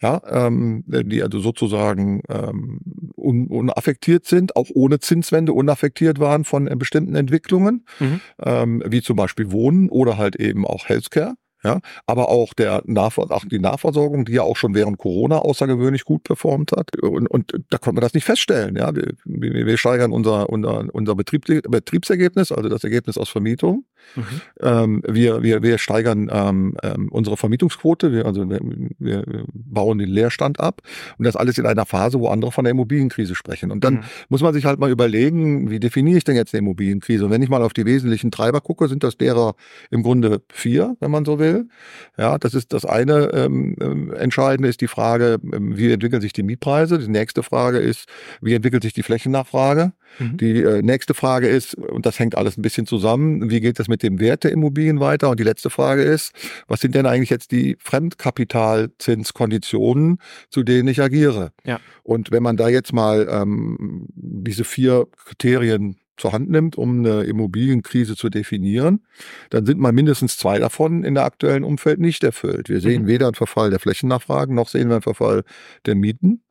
ja, 0.00 0.22
ähm, 0.28 0.84
die 0.86 1.22
also 1.22 1.40
sozusagen 1.40 2.22
ähm, 2.28 2.80
un 3.16 3.48
unaffektiert 3.48 4.26
sind, 4.26 4.54
auch 4.54 4.68
ohne 4.74 5.00
Zinswende 5.00 5.52
unaffektiert 5.52 6.20
waren 6.20 6.44
von 6.44 6.68
äh, 6.68 6.76
bestimmten 6.76 7.16
Entwicklungen, 7.16 7.84
mhm. 7.98 8.20
ähm, 8.42 8.82
wie 8.86 9.02
zum 9.02 9.16
Beispiel 9.16 9.50
Wohnen 9.50 9.88
oder 9.88 10.18
halt 10.18 10.36
eben 10.36 10.66
auch 10.66 10.88
Healthcare 10.88 11.34
ja, 11.64 11.80
aber 12.06 12.28
auch 12.28 12.54
der 12.54 12.82
Nachver 12.84 13.30
auch 13.30 13.44
die 13.44 13.58
Nachversorgung, 13.58 14.24
die 14.24 14.32
ja 14.32 14.42
auch 14.42 14.56
schon 14.56 14.74
während 14.74 14.98
Corona 14.98 15.38
außergewöhnlich 15.38 16.04
gut 16.04 16.22
performt 16.22 16.72
hat. 16.72 16.96
Und, 17.02 17.26
und 17.28 17.52
da 17.70 17.78
konnte 17.78 17.94
man 17.96 18.02
das 18.02 18.14
nicht 18.14 18.24
feststellen. 18.24 18.76
Ja, 18.76 18.94
wir, 18.94 19.14
wir 19.24 19.78
steigern 19.78 20.12
unser, 20.12 20.48
unser, 20.50 20.86
unser 20.94 21.14
Betrieb, 21.14 21.44
Betriebsergebnis, 21.46 22.52
also 22.52 22.68
das 22.68 22.84
Ergebnis 22.84 23.18
aus 23.18 23.28
Vermietung. 23.28 23.84
Mhm. 24.14 24.22
Ähm, 24.60 25.02
wir, 25.06 25.42
wir, 25.42 25.62
wir 25.62 25.78
steigern 25.78 26.30
ähm, 26.32 26.76
ähm, 26.82 27.08
unsere 27.10 27.36
Vermietungsquote, 27.36 28.12
wir, 28.12 28.26
also 28.26 28.48
wir, 28.48 28.60
wir 28.98 29.24
bauen 29.52 29.98
den 29.98 30.08
Leerstand 30.08 30.60
ab. 30.60 30.82
Und 31.18 31.24
das 31.24 31.36
alles 31.36 31.58
in 31.58 31.66
einer 31.66 31.86
Phase, 31.86 32.20
wo 32.20 32.28
andere 32.28 32.52
von 32.52 32.64
der 32.64 32.70
Immobilienkrise 32.70 33.34
sprechen. 33.34 33.70
Und 33.70 33.84
dann 33.84 33.94
mhm. 33.94 34.00
muss 34.28 34.42
man 34.42 34.54
sich 34.54 34.64
halt 34.64 34.78
mal 34.78 34.90
überlegen, 34.90 35.70
wie 35.70 35.80
definiere 35.80 36.18
ich 36.18 36.24
denn 36.24 36.36
jetzt 36.36 36.54
eine 36.54 36.60
Immobilienkrise? 36.60 37.24
Und 37.24 37.30
wenn 37.30 37.42
ich 37.42 37.48
mal 37.48 37.62
auf 37.62 37.72
die 37.72 37.84
wesentlichen 37.84 38.30
Treiber 38.30 38.60
gucke, 38.60 38.88
sind 38.88 39.02
das 39.02 39.16
derer 39.16 39.54
im 39.90 40.02
Grunde 40.02 40.42
vier, 40.52 40.96
wenn 41.00 41.10
man 41.10 41.24
so 41.24 41.38
will. 41.38 41.68
Ja, 42.16 42.38
das 42.38 42.54
ist 42.54 42.72
das 42.72 42.84
eine 42.84 43.30
ähm, 43.32 43.76
ähm, 43.80 44.12
Entscheidende 44.12 44.68
ist 44.68 44.80
die 44.80 44.88
Frage, 44.88 45.38
ähm, 45.52 45.76
wie 45.76 45.92
entwickeln 45.92 46.20
sich 46.20 46.32
die 46.32 46.42
Mietpreise? 46.42 46.98
Die 46.98 47.08
nächste 47.08 47.42
Frage 47.42 47.78
ist, 47.78 48.08
wie 48.40 48.54
entwickelt 48.54 48.82
sich 48.82 48.92
die 48.92 49.02
Flächennachfrage? 49.02 49.92
Mhm. 50.18 50.36
Die 50.36 50.62
äh, 50.62 50.82
nächste 50.82 51.14
Frage 51.14 51.48
ist, 51.48 51.74
und 51.74 52.06
das 52.06 52.18
hängt 52.18 52.36
alles 52.36 52.56
ein 52.56 52.62
bisschen 52.62 52.86
zusammen, 52.86 53.50
wie 53.50 53.60
geht 53.60 53.78
das 53.78 53.88
mit 53.88 53.95
dem 54.02 54.20
Wert 54.20 54.44
der 54.44 54.52
Immobilien 54.52 55.00
weiter? 55.00 55.30
Und 55.30 55.40
die 55.40 55.44
letzte 55.44 55.70
Frage 55.70 56.02
ist, 56.02 56.32
was 56.68 56.80
sind 56.80 56.94
denn 56.94 57.06
eigentlich 57.06 57.30
jetzt 57.30 57.50
die 57.52 57.76
Fremdkapitalzinskonditionen, 57.80 60.18
zu 60.50 60.62
denen 60.62 60.88
ich 60.88 61.00
agiere? 61.02 61.52
Ja. 61.64 61.80
Und 62.02 62.30
wenn 62.30 62.42
man 62.42 62.56
da 62.56 62.68
jetzt 62.68 62.92
mal 62.92 63.26
ähm, 63.30 64.06
diese 64.14 64.64
vier 64.64 65.06
Kriterien 65.24 65.96
zur 66.16 66.32
Hand 66.32 66.50
nimmt, 66.50 66.76
um 66.76 67.00
eine 67.00 67.24
Immobilienkrise 67.24 68.16
zu 68.16 68.30
definieren, 68.30 69.04
dann 69.50 69.66
sind 69.66 69.78
mal 69.78 69.92
mindestens 69.92 70.36
zwei 70.36 70.58
davon 70.58 71.04
in 71.04 71.14
der 71.14 71.24
aktuellen 71.24 71.64
Umfeld 71.64 72.00
nicht 72.00 72.24
erfüllt. 72.24 72.68
Wir 72.68 72.80
sehen 72.80 73.02
mhm. 73.02 73.06
weder 73.06 73.26
einen 73.26 73.34
Verfall 73.34 73.70
der 73.70 73.80
Flächennachfragen, 73.80 74.54
noch 74.54 74.68
sehen 74.68 74.88
wir 74.88 74.96
einen 74.96 75.02
Verfall 75.02 75.44
der 75.84 75.94
Mieten. 75.94 76.42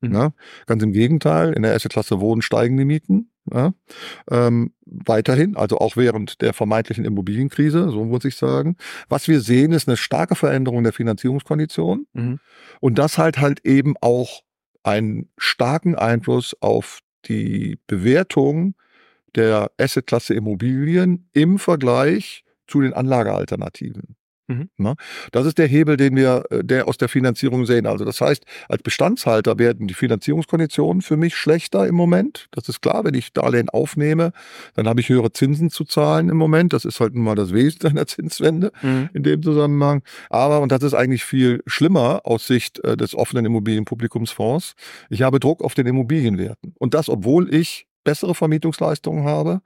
Mhm. 0.00 0.12
Ja, 0.12 0.32
ganz 0.66 0.82
im 0.82 0.92
Gegenteil, 0.92 1.52
in 1.54 1.62
der 1.62 1.74
Assetklasse 1.74 2.20
Wohnen 2.20 2.42
steigen 2.42 2.76
die 2.76 2.84
Mieten. 2.84 3.30
Ja, 3.52 3.74
ähm, 4.30 4.72
weiterhin, 4.86 5.54
also 5.56 5.78
auch 5.78 5.98
während 5.98 6.40
der 6.40 6.54
vermeintlichen 6.54 7.04
Immobilienkrise, 7.04 7.90
so 7.90 8.04
muss 8.04 8.24
ich 8.24 8.36
sagen. 8.36 8.76
Was 9.10 9.28
wir 9.28 9.40
sehen, 9.40 9.72
ist 9.72 9.86
eine 9.86 9.98
starke 9.98 10.34
Veränderung 10.34 10.82
der 10.82 10.94
Finanzierungskonditionen 10.94 12.06
mhm. 12.14 12.40
und 12.80 12.98
das 12.98 13.18
halt 13.18 13.38
halt 13.38 13.60
eben 13.66 13.96
auch 14.00 14.40
einen 14.82 15.28
starken 15.36 15.94
Einfluss 15.94 16.56
auf 16.60 17.00
die 17.26 17.78
Bewertung 17.86 18.74
der 19.34 19.70
Assetklasse 19.78 20.34
Immobilien 20.34 21.28
im 21.32 21.58
Vergleich 21.58 22.44
zu 22.66 22.80
den 22.80 22.92
Anlagealternativen. 22.92 24.16
Mhm. 24.46 24.68
Ne? 24.76 24.94
Das 25.32 25.46
ist 25.46 25.58
der 25.58 25.66
Hebel, 25.66 25.96
den 25.96 26.16
wir, 26.16 26.44
äh, 26.50 26.62
der 26.62 26.86
aus 26.88 26.98
der 26.98 27.08
Finanzierung 27.08 27.66
sehen. 27.66 27.86
Also 27.86 28.04
das 28.04 28.20
heißt, 28.20 28.44
als 28.68 28.82
Bestandshalter 28.82 29.58
werden 29.58 29.88
die 29.88 29.94
Finanzierungskonditionen 29.94 31.02
für 31.02 31.16
mich 31.16 31.34
schlechter 31.34 31.86
im 31.86 31.94
Moment. 31.94 32.48
Das 32.50 32.68
ist 32.68 32.82
klar, 32.82 33.04
wenn 33.04 33.14
ich 33.14 33.32
Darlehen 33.32 33.70
aufnehme, 33.70 34.32
dann 34.74 34.86
habe 34.86 35.00
ich 35.00 35.08
höhere 35.08 35.32
Zinsen 35.32 35.70
zu 35.70 35.84
zahlen 35.84 36.28
im 36.28 36.36
Moment. 36.36 36.72
Das 36.72 36.84
ist 36.84 37.00
halt 37.00 37.14
nun 37.14 37.24
mal 37.24 37.34
das 37.34 37.52
Wesen 37.52 37.64
einer 37.86 38.06
Zinswende 38.06 38.72
mhm. 38.82 39.08
in 39.14 39.22
dem 39.22 39.42
Zusammenhang. 39.42 40.02
Aber, 40.28 40.60
und 40.60 40.72
das 40.72 40.82
ist 40.82 40.94
eigentlich 40.94 41.24
viel 41.24 41.62
schlimmer 41.66 42.20
aus 42.24 42.46
Sicht 42.46 42.84
äh, 42.84 42.96
des 42.96 43.14
offenen 43.14 43.46
Immobilienpublikumsfonds, 43.46 44.74
ich 45.10 45.22
habe 45.22 45.40
Druck 45.40 45.62
auf 45.62 45.74
den 45.74 45.86
Immobilienwerten. 45.86 46.74
Und 46.78 46.94
das, 46.94 47.08
obwohl 47.08 47.52
ich 47.54 47.86
bessere 48.04 48.34
Vermietungsleistungen 48.34 49.24
habe, 49.24 49.62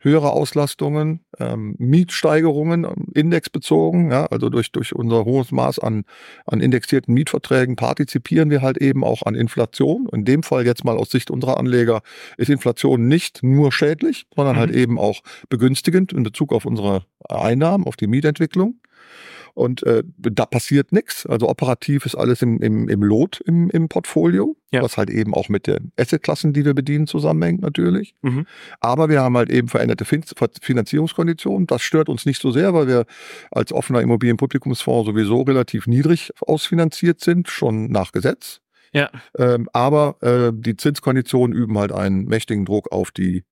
höhere 0.00 0.30
Auslastungen, 0.30 1.20
ähm, 1.38 1.74
Mietsteigerungen 1.78 2.84
ähm, 2.84 3.08
indexbezogen, 3.14 4.10
ja, 4.10 4.26
also 4.26 4.48
durch, 4.48 4.70
durch 4.72 4.94
unser 4.94 5.24
hohes 5.24 5.50
Maß 5.50 5.78
an, 5.80 6.04
an 6.46 6.60
indexierten 6.60 7.14
Mietverträgen 7.14 7.76
partizipieren 7.76 8.50
wir 8.50 8.62
halt 8.62 8.78
eben 8.78 9.04
auch 9.04 9.22
an 9.22 9.34
Inflation. 9.34 10.08
In 10.12 10.24
dem 10.24 10.42
Fall 10.42 10.66
jetzt 10.66 10.84
mal 10.84 10.96
aus 10.96 11.10
Sicht 11.10 11.30
unserer 11.30 11.58
Anleger 11.58 12.02
ist 12.36 12.50
Inflation 12.50 13.08
nicht 13.08 13.42
nur 13.42 13.72
schädlich, 13.72 14.26
sondern 14.34 14.56
halt 14.56 14.70
mhm. 14.70 14.74
halt 14.74 14.82
eben 14.82 14.98
auch 14.98 15.20
begünstigend 15.48 16.12
in 16.12 16.22
Bezug 16.22 16.52
auf 16.52 16.64
unsere 16.64 17.04
Einnahmen, 17.28 17.84
auf 17.84 17.96
die 17.96 18.06
Mietentwicklung. 18.06 18.76
Und 19.58 19.82
äh, 19.82 20.04
da 20.16 20.46
passiert 20.46 20.92
nichts. 20.92 21.26
Also 21.26 21.48
operativ 21.48 22.06
ist 22.06 22.14
alles 22.14 22.42
im, 22.42 22.62
im, 22.62 22.88
im 22.88 23.02
Lot 23.02 23.40
im, 23.40 23.68
im 23.70 23.88
Portfolio, 23.88 24.56
ja. 24.70 24.82
was 24.82 24.96
halt 24.96 25.10
eben 25.10 25.34
auch 25.34 25.48
mit 25.48 25.66
den 25.66 25.90
Assetklassen, 25.98 26.52
die 26.52 26.64
wir 26.64 26.74
bedienen, 26.74 27.08
zusammenhängt 27.08 27.60
natürlich. 27.60 28.14
Mhm. 28.22 28.46
Aber 28.78 29.08
wir 29.08 29.20
haben 29.20 29.36
halt 29.36 29.50
eben 29.50 29.66
veränderte 29.66 30.04
fin 30.04 30.22
Finanzierungskonditionen. 30.62 31.66
Das 31.66 31.82
stört 31.82 32.08
uns 32.08 32.24
nicht 32.24 32.40
so 32.40 32.52
sehr, 32.52 32.72
weil 32.72 32.86
wir 32.86 33.04
als 33.50 33.72
offener 33.72 34.00
Immobilienpublikumsfonds 34.00 35.08
sowieso 35.08 35.42
relativ 35.42 35.88
niedrig 35.88 36.30
ausfinanziert 36.40 37.20
sind, 37.20 37.48
schon 37.48 37.90
nach 37.90 38.12
Gesetz. 38.12 38.60
Ja. 38.92 39.10
Ähm, 39.36 39.68
aber 39.72 40.18
äh, 40.22 40.52
die 40.54 40.76
Zinskonditionen 40.76 41.56
üben 41.56 41.76
halt 41.78 41.90
einen 41.90 42.26
mächtigen 42.26 42.64
Druck 42.64 42.92
auf 42.92 43.10
die 43.10 43.42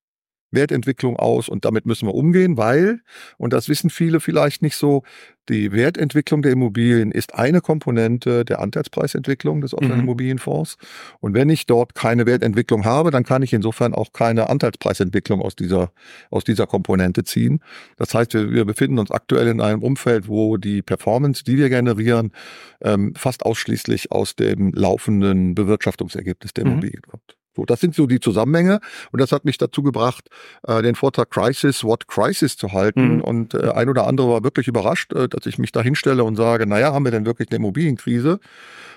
Wertentwicklung 0.51 1.17
aus 1.17 1.49
und 1.49 1.65
damit 1.65 1.87
müssen 1.87 2.07
wir 2.07 2.15
umgehen, 2.15 2.57
weil, 2.57 3.01
und 3.37 3.53
das 3.53 3.69
wissen 3.69 3.91
viele 3.91 4.21
vielleicht 4.21 4.63
nicht 4.63 4.77
so, 4.77 5.03
die 5.49 5.71
Wertentwicklung 5.71 6.43
der 6.43 6.51
Immobilien 6.51 7.13
ist 7.13 7.35
eine 7.35 7.61
Komponente 7.61 8.45
der 8.45 8.61
Anteilspreisentwicklung 8.61 9.61
des 9.61 9.75
offenen 9.75 9.99
mhm. 9.99 10.03
Immobilienfonds. 10.03 10.77
Und 11.21 11.35
wenn 11.35 11.49
ich 11.51 11.67
dort 11.67 11.95
keine 11.95 12.27
Wertentwicklung 12.27 12.85
habe, 12.85 13.13
dann 13.13 13.23
kann 13.23 13.43
ich 13.43 13.53
insofern 13.53 13.95
auch 13.95 14.13
keine 14.13 14.49
Anteilspreisentwicklung 14.51 15.41
aus 15.41 15.55
dieser, 15.55 15.93
aus 16.31 16.43
dieser 16.43 16.67
Komponente 16.67 17.23
ziehen. 17.23 17.61
Das 17.97 18.13
heißt, 18.13 18.35
wir, 18.35 18.51
wir 18.51 18.65
befinden 18.65 18.99
uns 18.99 19.13
aktuell 19.13 19.47
in 19.47 19.61
einem 19.61 19.85
Umfeld, 19.85 20.27
wo 20.27 20.57
die 20.57 20.83
Performance, 20.83 21.45
die 21.45 21.59
wir 21.59 21.69
generieren, 21.69 22.33
ähm, 22.81 23.15
fast 23.17 23.45
ausschließlich 23.45 24.11
aus 24.11 24.35
dem 24.35 24.73
laufenden 24.73 25.55
Bewirtschaftungsergebnis 25.55 26.55
der 26.55 26.65
mhm. 26.65 26.73
Immobilien 26.73 27.03
kommt. 27.03 27.36
So, 27.57 27.65
das 27.65 27.81
sind 27.81 27.95
so 27.95 28.07
die 28.07 28.21
Zusammenhänge 28.21 28.81
und 29.13 29.21
das 29.21 29.33
hat 29.33 29.45
mich 29.45 29.59
dazu 29.59 29.83
gebracht, 29.83 30.29
äh, 30.67 30.83
den 30.83 30.95
Vortrag 30.95 31.31
Crisis, 31.31 31.83
What 31.83 32.07
Crisis 32.07 32.57
zu 32.57 32.73
halten. 32.73 33.17
Mhm. 33.17 33.21
Und 33.23 33.55
äh, 33.55 33.71
ein 33.71 33.89
oder 33.89 34.07
andere 34.07 34.29
war 34.29 34.45
wirklich 34.45 34.69
überrascht, 34.69 35.13
äh, 35.15 35.29
dass 35.29 35.47
ich 35.47 35.59
mich 35.59 35.73
da 35.73 35.83
hinstelle 35.83 36.23
und 36.23 36.37
sage, 36.37 36.67
naja, 36.67 36.93
haben 36.93 37.05
wir 37.05 37.13
denn 37.13 37.27
wirklich 37.27 37.49
eine 37.51 37.57
Immobilienkrise? 37.57 38.39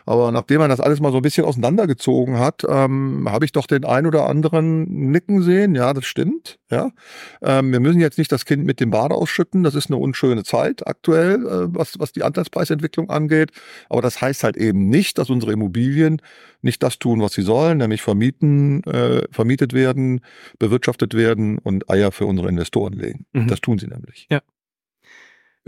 Aber 0.09 0.31
nachdem 0.31 0.57
man 0.57 0.71
das 0.71 0.79
alles 0.79 0.99
mal 0.99 1.11
so 1.11 1.17
ein 1.17 1.21
bisschen 1.21 1.45
auseinandergezogen 1.45 2.39
hat, 2.39 2.65
ähm, 2.67 3.27
habe 3.29 3.45
ich 3.45 3.51
doch 3.51 3.67
den 3.67 3.85
ein 3.85 4.07
oder 4.07 4.27
anderen 4.27 5.11
nicken 5.11 5.43
sehen. 5.43 5.75
Ja, 5.75 5.93
das 5.93 6.05
stimmt. 6.05 6.57
Ja, 6.71 6.89
ähm, 7.43 7.71
wir 7.71 7.79
müssen 7.79 7.99
jetzt 7.99 8.17
nicht 8.17 8.31
das 8.31 8.45
Kind 8.45 8.65
mit 8.65 8.79
dem 8.79 8.89
Bade 8.89 9.13
ausschütten. 9.13 9.61
Das 9.61 9.75
ist 9.75 9.91
eine 9.91 9.97
unschöne 9.97 10.43
Zeit 10.43 10.87
aktuell, 10.87 11.45
äh, 11.45 11.75
was, 11.75 11.99
was 11.99 12.11
die 12.11 12.23
Anteilspreisentwicklung 12.23 13.11
angeht. 13.11 13.51
Aber 13.87 14.01
das 14.01 14.19
heißt 14.19 14.43
halt 14.43 14.57
eben 14.57 14.89
nicht, 14.89 15.19
dass 15.19 15.29
unsere 15.29 15.51
Immobilien 15.51 16.23
nicht 16.63 16.81
das 16.81 16.97
tun, 16.97 17.21
was 17.21 17.33
sie 17.33 17.43
sollen, 17.43 17.77
nämlich 17.77 18.01
vermieten, 18.01 18.83
äh, 18.85 19.27
vermietet 19.29 19.73
werden, 19.73 20.21
bewirtschaftet 20.57 21.13
werden 21.13 21.59
und 21.59 21.87
Eier 21.87 22.11
für 22.11 22.25
unsere 22.25 22.49
Investoren 22.49 22.93
legen. 22.93 23.27
Mhm. 23.33 23.47
Das 23.47 23.61
tun 23.61 23.77
sie 23.77 23.85
nämlich. 23.85 24.25
Ja. 24.31 24.41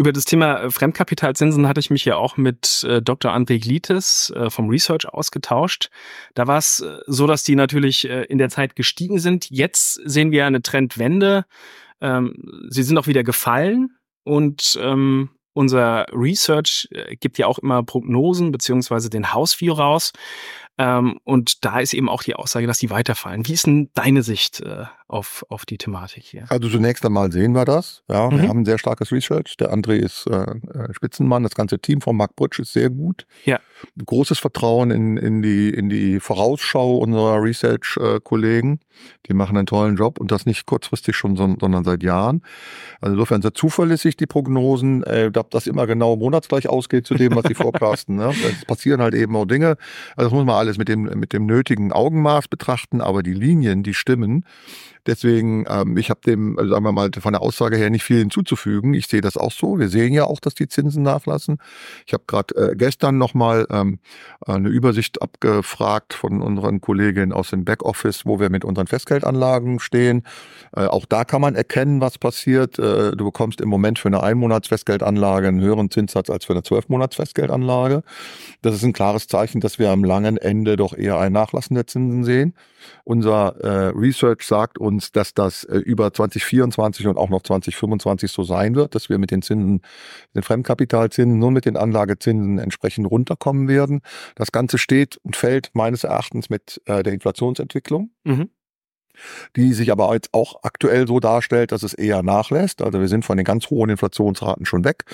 Über 0.02 0.14
das 0.14 0.26
Thema 0.26 0.64
äh, 0.64 0.72
Fremdkapitalzinsen 0.72 1.68
hatte 1.68 1.80
ich 1.80 1.92
mich 1.92 2.06
ja 2.06 2.16
auch 2.16 2.36
mit 2.36 2.84
äh, 2.90 3.04
Dr. 3.04 3.32
André 3.36 3.62
Glites 3.62 4.34
äh, 4.36 4.50
vom 4.50 4.68
Research 4.68 5.08
ausgetauscht. 5.08 5.92
Da 6.34 6.48
war 6.48 6.58
es 6.58 6.84
so, 7.06 7.28
dass 7.28 7.44
die 7.44 7.54
natürlich 7.54 8.10
in 8.10 8.40
der 8.40 8.50
Zeit 8.50 8.76
gestiegen 8.76 9.20
sind. 9.20 9.52
Jetzt 9.52 10.02
sehen 10.04 10.32
wir 10.32 10.48
eine 10.48 10.64
Trendwende. 10.64 11.46
Ähm, 12.02 12.34
sie 12.68 12.82
sind 12.82 12.98
auch 12.98 13.06
wieder 13.06 13.24
gefallen 13.24 13.92
und 14.24 14.76
ähm, 14.82 15.30
unser 15.54 16.08
Research 16.12 16.90
gibt 17.20 17.38
ja 17.38 17.46
auch 17.46 17.60
immer 17.60 17.84
Prognosen 17.84 18.52
beziehungsweise 18.52 19.12
den 19.12 19.34
Hausview 19.34 19.74
raus. 19.74 20.14
Ähm, 20.82 21.20
und 21.26 21.64
da 21.64 21.80
ist 21.80 21.94
eben 21.94 22.10
auch 22.10 22.24
die 22.24 22.34
Aussage, 22.34 22.66
dass 22.66 22.80
die 22.80 22.90
weiterfallen. 22.90 23.48
Wie 23.48 23.54
ist 23.54 23.68
denn 23.68 23.90
deine 23.94 24.24
Sicht 24.24 24.62
äh, 24.62 24.86
auf, 25.08 25.46
auf 25.50 25.64
die 25.64 25.78
Thematik 25.78 26.24
hier? 26.24 26.46
Also 26.50 26.70
zunächst 26.70 27.06
einmal 27.06 27.32
sehen 27.32 27.52
wir 27.52 27.66
das. 27.66 28.02
Ja, 28.10 28.32
mhm. 28.32 28.42
wir 28.42 28.50
haben 28.50 28.60
ein 28.62 28.66
sehr 28.66 28.80
starkes 28.80 29.12
Research. 29.12 29.58
Der 29.58 29.72
André 29.72 29.98
ist 29.98 30.26
äh, 30.26 30.38
äh, 30.42 30.94
Spitzenmann. 30.94 31.44
Das 31.44 31.54
ganze 31.54 31.78
Team 31.78 32.02
von 32.02 32.18
Mark 32.18 32.36
Butch 32.36 32.58
ist 32.58 32.74
sehr 32.74 32.90
gut. 32.90 33.28
Ja. 33.46 33.60
Großes 34.04 34.40
Vertrauen 34.40 34.90
in, 34.90 35.18
in, 35.18 35.44
die, 35.44 35.70
in 35.70 35.90
die 35.90 36.20
Vorausschau 36.20 36.98
unserer 36.98 37.44
Research-Kollegen. 37.44 38.80
Die 39.28 39.34
machen 39.34 39.58
einen 39.58 39.68
tollen 39.68 39.98
Job 39.98 40.20
und 40.20 40.32
das 40.32 40.46
nicht 40.46 40.66
kurzfristig 40.66 41.16
schon, 41.16 41.36
sondern 41.36 41.84
seit 41.84 42.02
Jahren. 42.02 42.44
Also 43.02 43.14
insofern 43.14 43.42
sehr 43.42 43.54
zuverlässig 43.54 44.18
die 44.18 44.28
Prognosen. 44.28 45.04
Äh, 45.04 45.32
das 45.32 45.68
immer 45.68 45.86
genau 45.86 46.16
monatsgleich 46.16 46.70
ausgeht 46.70 47.06
zu 47.06 47.16
dem, 47.16 47.36
was 47.36 47.46
sie 47.48 47.54
forecasten. 47.56 48.16
Ne? 48.16 48.34
Es 48.44 48.66
passieren 48.66 49.02
halt 49.02 49.14
eben 49.14 49.36
auch 49.36 49.46
Dinge. 49.46 49.78
Also 50.16 50.30
das 50.30 50.32
muss 50.32 50.46
man 50.46 50.56
alles 50.56 50.71
mit 50.78 50.88
dem, 50.88 51.04
mit 51.04 51.34
dem 51.34 51.46
nötigen 51.46 51.92
Augenmaß 51.92 52.48
betrachten, 52.48 53.02
aber 53.02 53.24
die 53.24 53.34
Linien, 53.34 53.84
die 53.84 53.94
stimmen. 53.94 54.46
Deswegen, 55.08 55.66
ähm, 55.68 55.98
ich 55.98 56.10
habe 56.10 56.22
dem, 56.26 56.58
also 56.60 56.72
sagen 56.72 56.84
wir 56.84 56.92
mal, 56.92 57.10
von 57.20 57.34
der 57.34 57.42
Aussage 57.42 57.78
her 57.78 57.90
nicht 57.90 58.04
viel 58.04 58.20
hinzuzufügen. 58.20 58.94
Ich 58.94 59.08
sehe 59.08 59.22
das 59.22 59.36
auch 59.38 59.52
so. 59.52 59.80
Wir 59.80 59.90
sehen 59.90 60.14
ja 60.14 60.26
auch, 60.26 60.40
dass 60.40 60.54
die 60.54 60.68
Zinsen 60.68 61.04
nachlassen. 61.04 61.58
Ich 62.06 62.14
habe 62.14 62.24
gerade 62.28 62.56
äh, 62.56 62.76
gestern 62.76 63.18
nochmal 63.18 63.66
ähm, 63.72 64.00
eine 64.46 64.70
Übersicht 64.70 65.22
abgefragt 65.22 66.14
von 66.14 66.42
unseren 66.42 66.82
Kolleginnen 66.82 67.34
aus 67.34 67.50
dem 67.50 67.66
Backoffice, 67.66 68.26
wo 68.26 68.40
wir 68.40 68.50
mit 68.50 68.64
unseren 68.64 68.88
Festgeldanlagen 68.88 69.80
stehen. 69.80 70.24
Äh, 70.76 70.86
auch 70.86 71.06
da 71.06 71.26
kann 71.26 71.42
man 71.42 71.56
erkennen, 71.56 72.02
was 72.02 72.18
passiert. 72.18 72.78
Äh, 72.78 73.12
du 73.12 73.26
bekommst 73.26 73.62
im 73.62 73.70
Moment 73.70 73.98
für 73.98 74.10
eine 74.10 74.22
Einmonats-Festgeldanlage 74.22 75.48
einen 75.48 75.62
höheren 75.62 75.90
Zinssatz 75.90 76.30
als 76.30 76.46
für 76.46 76.54
eine 76.54 76.64
Zwölfmonats-Festgeldanlage. 76.64 78.04
Das 78.62 78.76
ist 78.76 78.84
ein 78.84 78.94
klares 78.94 79.28
Zeichen, 79.28 79.62
dass 79.62 79.80
wir 79.80 79.90
am 79.90 80.04
langen 80.04 80.38
Ende 80.38 80.76
doch 80.76 80.96
eher 80.96 81.18
ein 81.20 81.34
Nachlassen 81.34 81.76
der 81.76 81.88
Zinsen 81.88 82.24
sehen. 82.24 82.54
Unser 83.04 83.56
äh, 83.62 83.92
Research 83.96 84.44
sagt 84.44 84.78
uns, 84.78 84.91
dass 85.00 85.34
das 85.34 85.64
äh, 85.64 85.78
über 85.78 86.14
2024 86.14 87.08
und 87.08 87.18
auch 87.18 87.30
noch 87.30 87.42
2025 87.42 88.32
so 88.32 88.44
sein 88.44 88.76
wird, 88.76 88.96
dass 88.96 89.10
wir 89.10 89.18
mit 89.18 89.32
den 89.32 89.42
Zinsen, 89.42 89.82
den 90.36 90.44
Fremdkapitalzinsen, 90.44 91.38
nur 91.38 91.52
mit 91.52 91.66
den 91.66 91.78
Anlagezinsen 91.78 92.60
entsprechend 92.60 93.10
runterkommen 93.10 93.68
werden. 93.68 94.02
Das 94.36 94.52
Ganze 94.52 94.78
steht 94.78 95.18
und 95.24 95.36
fällt 95.36 95.72
meines 95.74 96.04
Erachtens 96.04 96.50
mit 96.50 96.82
äh, 96.86 97.04
der 97.04 97.14
Inflationsentwicklung. 97.14 98.12
Mhm 98.24 98.50
die 99.56 99.74
sich 99.74 99.92
aber 99.92 100.14
jetzt 100.14 100.30
auch 100.34 100.64
aktuell 100.64 101.08
so 101.08 101.20
darstellt, 101.20 101.72
dass 101.72 101.84
es 101.84 101.94
eher 101.94 102.24
nachlässt. 102.24 102.82
Also 102.82 103.00
wir 103.00 103.08
sind 103.08 103.26
von 103.26 103.38
den 103.38 103.44
ganz 103.44 103.70
hohen 103.70 103.90
Inflationsraten 103.90 104.66
schon 104.66 104.84
weg. 104.84 105.06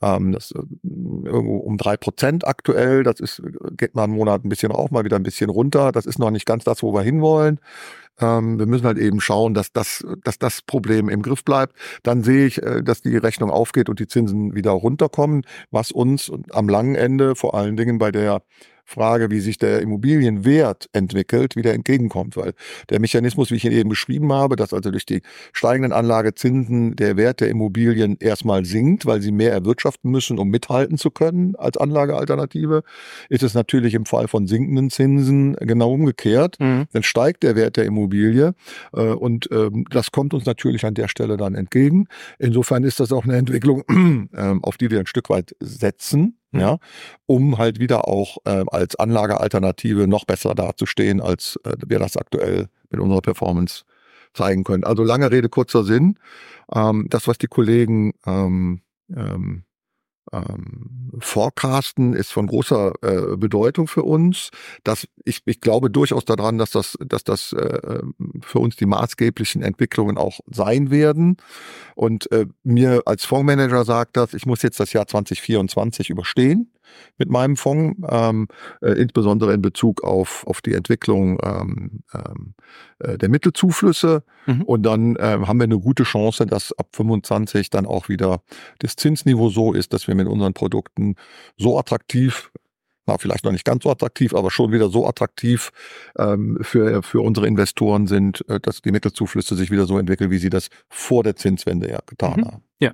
Ähm, 0.00 0.32
das 0.32 0.52
äh, 0.52 0.58
irgendwo 0.82 1.58
um 1.58 1.76
drei 1.76 1.96
Prozent 1.96 2.46
aktuell. 2.46 3.02
Das 3.02 3.20
ist, 3.20 3.42
geht 3.76 3.94
mal 3.94 4.04
einen 4.04 4.14
Monat 4.14 4.44
ein 4.44 4.48
bisschen 4.48 4.72
rauf, 4.72 4.90
mal 4.90 5.04
wieder 5.04 5.16
ein 5.16 5.22
bisschen 5.22 5.50
runter. 5.50 5.92
Das 5.92 6.06
ist 6.06 6.18
noch 6.18 6.30
nicht 6.30 6.46
ganz 6.46 6.64
das, 6.64 6.82
wo 6.82 6.92
wir 6.92 7.02
hinwollen. 7.02 7.60
Ähm, 8.22 8.58
wir 8.58 8.66
müssen 8.66 8.86
halt 8.86 8.98
eben 8.98 9.20
schauen, 9.20 9.54
dass 9.54 9.72
das, 9.72 10.04
dass 10.24 10.38
das 10.38 10.62
Problem 10.62 11.08
im 11.08 11.22
Griff 11.22 11.44
bleibt. 11.44 11.74
Dann 12.02 12.22
sehe 12.22 12.46
ich, 12.46 12.62
äh, 12.62 12.82
dass 12.82 13.02
die 13.02 13.16
Rechnung 13.16 13.50
aufgeht 13.50 13.88
und 13.88 13.98
die 13.98 14.06
Zinsen 14.06 14.54
wieder 14.54 14.70
runterkommen, 14.70 15.42
was 15.70 15.90
uns 15.90 16.30
am 16.50 16.68
langen 16.68 16.94
Ende 16.94 17.34
vor 17.34 17.54
allen 17.54 17.76
Dingen 17.76 17.98
bei 17.98 18.12
der 18.12 18.42
Frage, 18.84 19.30
wie 19.30 19.40
sich 19.40 19.58
der 19.58 19.80
Immobilienwert 19.80 20.88
entwickelt, 20.92 21.56
wieder 21.56 21.72
entgegenkommt, 21.72 22.36
weil 22.36 22.52
der 22.90 23.00
Mechanismus, 23.00 23.50
wie 23.50 23.56
ich 23.56 23.64
ihn 23.64 23.72
eben 23.72 23.88
beschrieben 23.88 24.32
habe, 24.32 24.56
dass 24.56 24.72
also 24.72 24.90
durch 24.90 25.06
die 25.06 25.22
steigenden 25.52 25.92
Anlagezinsen 25.92 26.96
der 26.96 27.16
Wert 27.16 27.40
der 27.40 27.48
Immobilien 27.48 28.16
erstmal 28.20 28.64
sinkt, 28.64 29.06
weil 29.06 29.22
sie 29.22 29.32
mehr 29.32 29.52
erwirtschaften 29.52 30.10
müssen, 30.10 30.38
um 30.38 30.48
mithalten 30.48 30.98
zu 30.98 31.10
können 31.10 31.56
als 31.56 31.76
Anlagealternative, 31.76 32.82
ist 33.28 33.42
es 33.42 33.54
natürlich 33.54 33.94
im 33.94 34.06
Fall 34.06 34.28
von 34.28 34.46
sinkenden 34.46 34.90
Zinsen 34.90 35.54
genau 35.56 35.92
umgekehrt. 35.92 36.56
Mhm. 36.60 36.86
Dann 36.92 37.02
steigt 37.02 37.42
der 37.42 37.56
Wert 37.56 37.76
der 37.76 37.84
Immobilie 37.84 38.54
äh, 38.92 39.00
und 39.00 39.48
ähm, 39.52 39.84
das 39.90 40.10
kommt 40.10 40.34
uns 40.34 40.44
natürlich 40.44 40.84
an 40.84 40.94
der 40.94 41.08
Stelle 41.08 41.36
dann 41.36 41.54
entgegen. 41.54 42.08
Insofern 42.38 42.84
ist 42.84 43.00
das 43.00 43.12
auch 43.12 43.24
eine 43.24 43.36
Entwicklung, 43.36 43.84
äh, 44.32 44.54
auf 44.62 44.76
die 44.76 44.90
wir 44.90 45.00
ein 45.00 45.06
Stück 45.06 45.30
weit 45.30 45.54
setzen 45.60 46.36
mhm. 46.52 46.60
ja, 46.60 46.78
um 47.26 47.58
halt 47.58 47.80
wieder 47.80 48.08
auch 48.08 48.38
äh, 48.44 48.64
als 48.68 48.96
Anlagealternative 48.96 50.06
noch 50.06 50.24
besser 50.24 50.54
dazustehen, 50.54 51.20
als 51.20 51.58
äh, 51.64 51.76
wir 51.86 51.98
das 51.98 52.16
aktuell 52.16 52.68
mit 52.90 53.00
unserer 53.00 53.22
Performance 53.22 53.84
zeigen 54.34 54.64
können. 54.64 54.84
Also 54.84 55.02
lange 55.02 55.30
Rede, 55.30 55.48
kurzer 55.48 55.84
Sinn. 55.84 56.18
Ähm, 56.72 57.06
das, 57.10 57.28
was 57.28 57.38
die 57.38 57.48
Kollegen 57.48 58.12
ähm, 58.26 58.82
ähm, 59.14 59.64
ähm, 60.32 61.12
Forecasten 61.20 62.14
ist 62.14 62.32
von 62.32 62.46
großer 62.46 62.92
äh, 63.02 63.36
Bedeutung 63.36 63.86
für 63.86 64.02
uns. 64.02 64.50
Das, 64.82 65.06
ich, 65.24 65.42
ich 65.44 65.60
glaube 65.60 65.90
durchaus 65.90 66.24
daran, 66.24 66.58
dass 66.58 66.70
das, 66.70 66.96
dass 67.04 67.24
das 67.24 67.52
äh, 67.52 68.00
für 68.40 68.58
uns 68.58 68.76
die 68.76 68.86
maßgeblichen 68.86 69.62
Entwicklungen 69.62 70.16
auch 70.16 70.40
sein 70.50 70.90
werden. 70.90 71.36
Und 71.94 72.30
äh, 72.32 72.46
mir 72.64 73.02
als 73.04 73.24
Fondsmanager 73.24 73.84
sagt 73.84 74.16
das, 74.16 74.34
ich 74.34 74.46
muss 74.46 74.62
jetzt 74.62 74.80
das 74.80 74.92
Jahr 74.92 75.06
2024 75.06 76.10
überstehen 76.10 76.72
mit 77.18 77.30
meinem 77.30 77.56
Fonds, 77.56 78.00
ähm, 78.08 78.48
äh, 78.80 78.92
insbesondere 78.92 79.52
in 79.52 79.62
Bezug 79.62 80.02
auf, 80.02 80.46
auf 80.46 80.60
die 80.60 80.74
Entwicklung 80.74 81.38
ähm, 81.42 82.02
ähm, 82.14 82.54
äh, 82.98 83.18
der 83.18 83.28
Mittelzuflüsse. 83.28 84.24
Mhm. 84.46 84.62
Und 84.62 84.82
dann 84.84 85.16
ähm, 85.20 85.48
haben 85.48 85.58
wir 85.58 85.64
eine 85.64 85.78
gute 85.78 86.04
Chance, 86.04 86.46
dass 86.46 86.72
ab 86.78 86.88
25 86.92 87.70
dann 87.70 87.86
auch 87.86 88.08
wieder 88.08 88.42
das 88.78 88.96
Zinsniveau 88.96 89.50
so 89.50 89.72
ist, 89.72 89.92
dass 89.92 90.08
wir 90.08 90.14
mit 90.14 90.28
unseren 90.28 90.54
Produkten 90.54 91.16
so 91.56 91.78
attraktiv 91.78 92.50
na, 93.06 93.18
vielleicht 93.18 93.44
noch 93.44 93.52
nicht 93.52 93.64
ganz 93.64 93.82
so 93.82 93.90
attraktiv, 93.90 94.34
aber 94.34 94.50
schon 94.50 94.72
wieder 94.72 94.88
so 94.88 95.06
attraktiv 95.06 95.72
ähm, 96.16 96.58
für, 96.62 97.02
für 97.02 97.20
unsere 97.20 97.46
Investoren 97.46 98.06
sind, 98.06 98.48
äh, 98.48 98.60
dass 98.60 98.82
die 98.82 98.92
Mittelzuflüsse 98.92 99.56
sich 99.56 99.70
wieder 99.70 99.86
so 99.86 99.98
entwickeln, 99.98 100.30
wie 100.30 100.38
sie 100.38 100.50
das 100.50 100.68
vor 100.88 101.22
der 101.22 101.36
Zinswende 101.36 101.90
ja 101.90 101.98
getan 102.06 102.40
mhm. 102.40 102.44
haben. 102.46 102.62
Ja. 102.78 102.92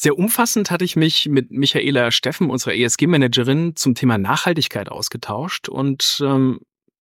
Sehr 0.00 0.16
umfassend 0.16 0.70
hatte 0.70 0.84
ich 0.84 0.94
mich 0.94 1.28
mit 1.28 1.50
Michaela 1.50 2.12
Steffen, 2.12 2.50
unserer 2.50 2.72
ESG-Managerin, 2.72 3.74
zum 3.74 3.96
Thema 3.96 4.16
Nachhaltigkeit 4.16 4.88
ausgetauscht. 4.88 5.68
Und 5.68 6.22
ähm, 6.24 6.60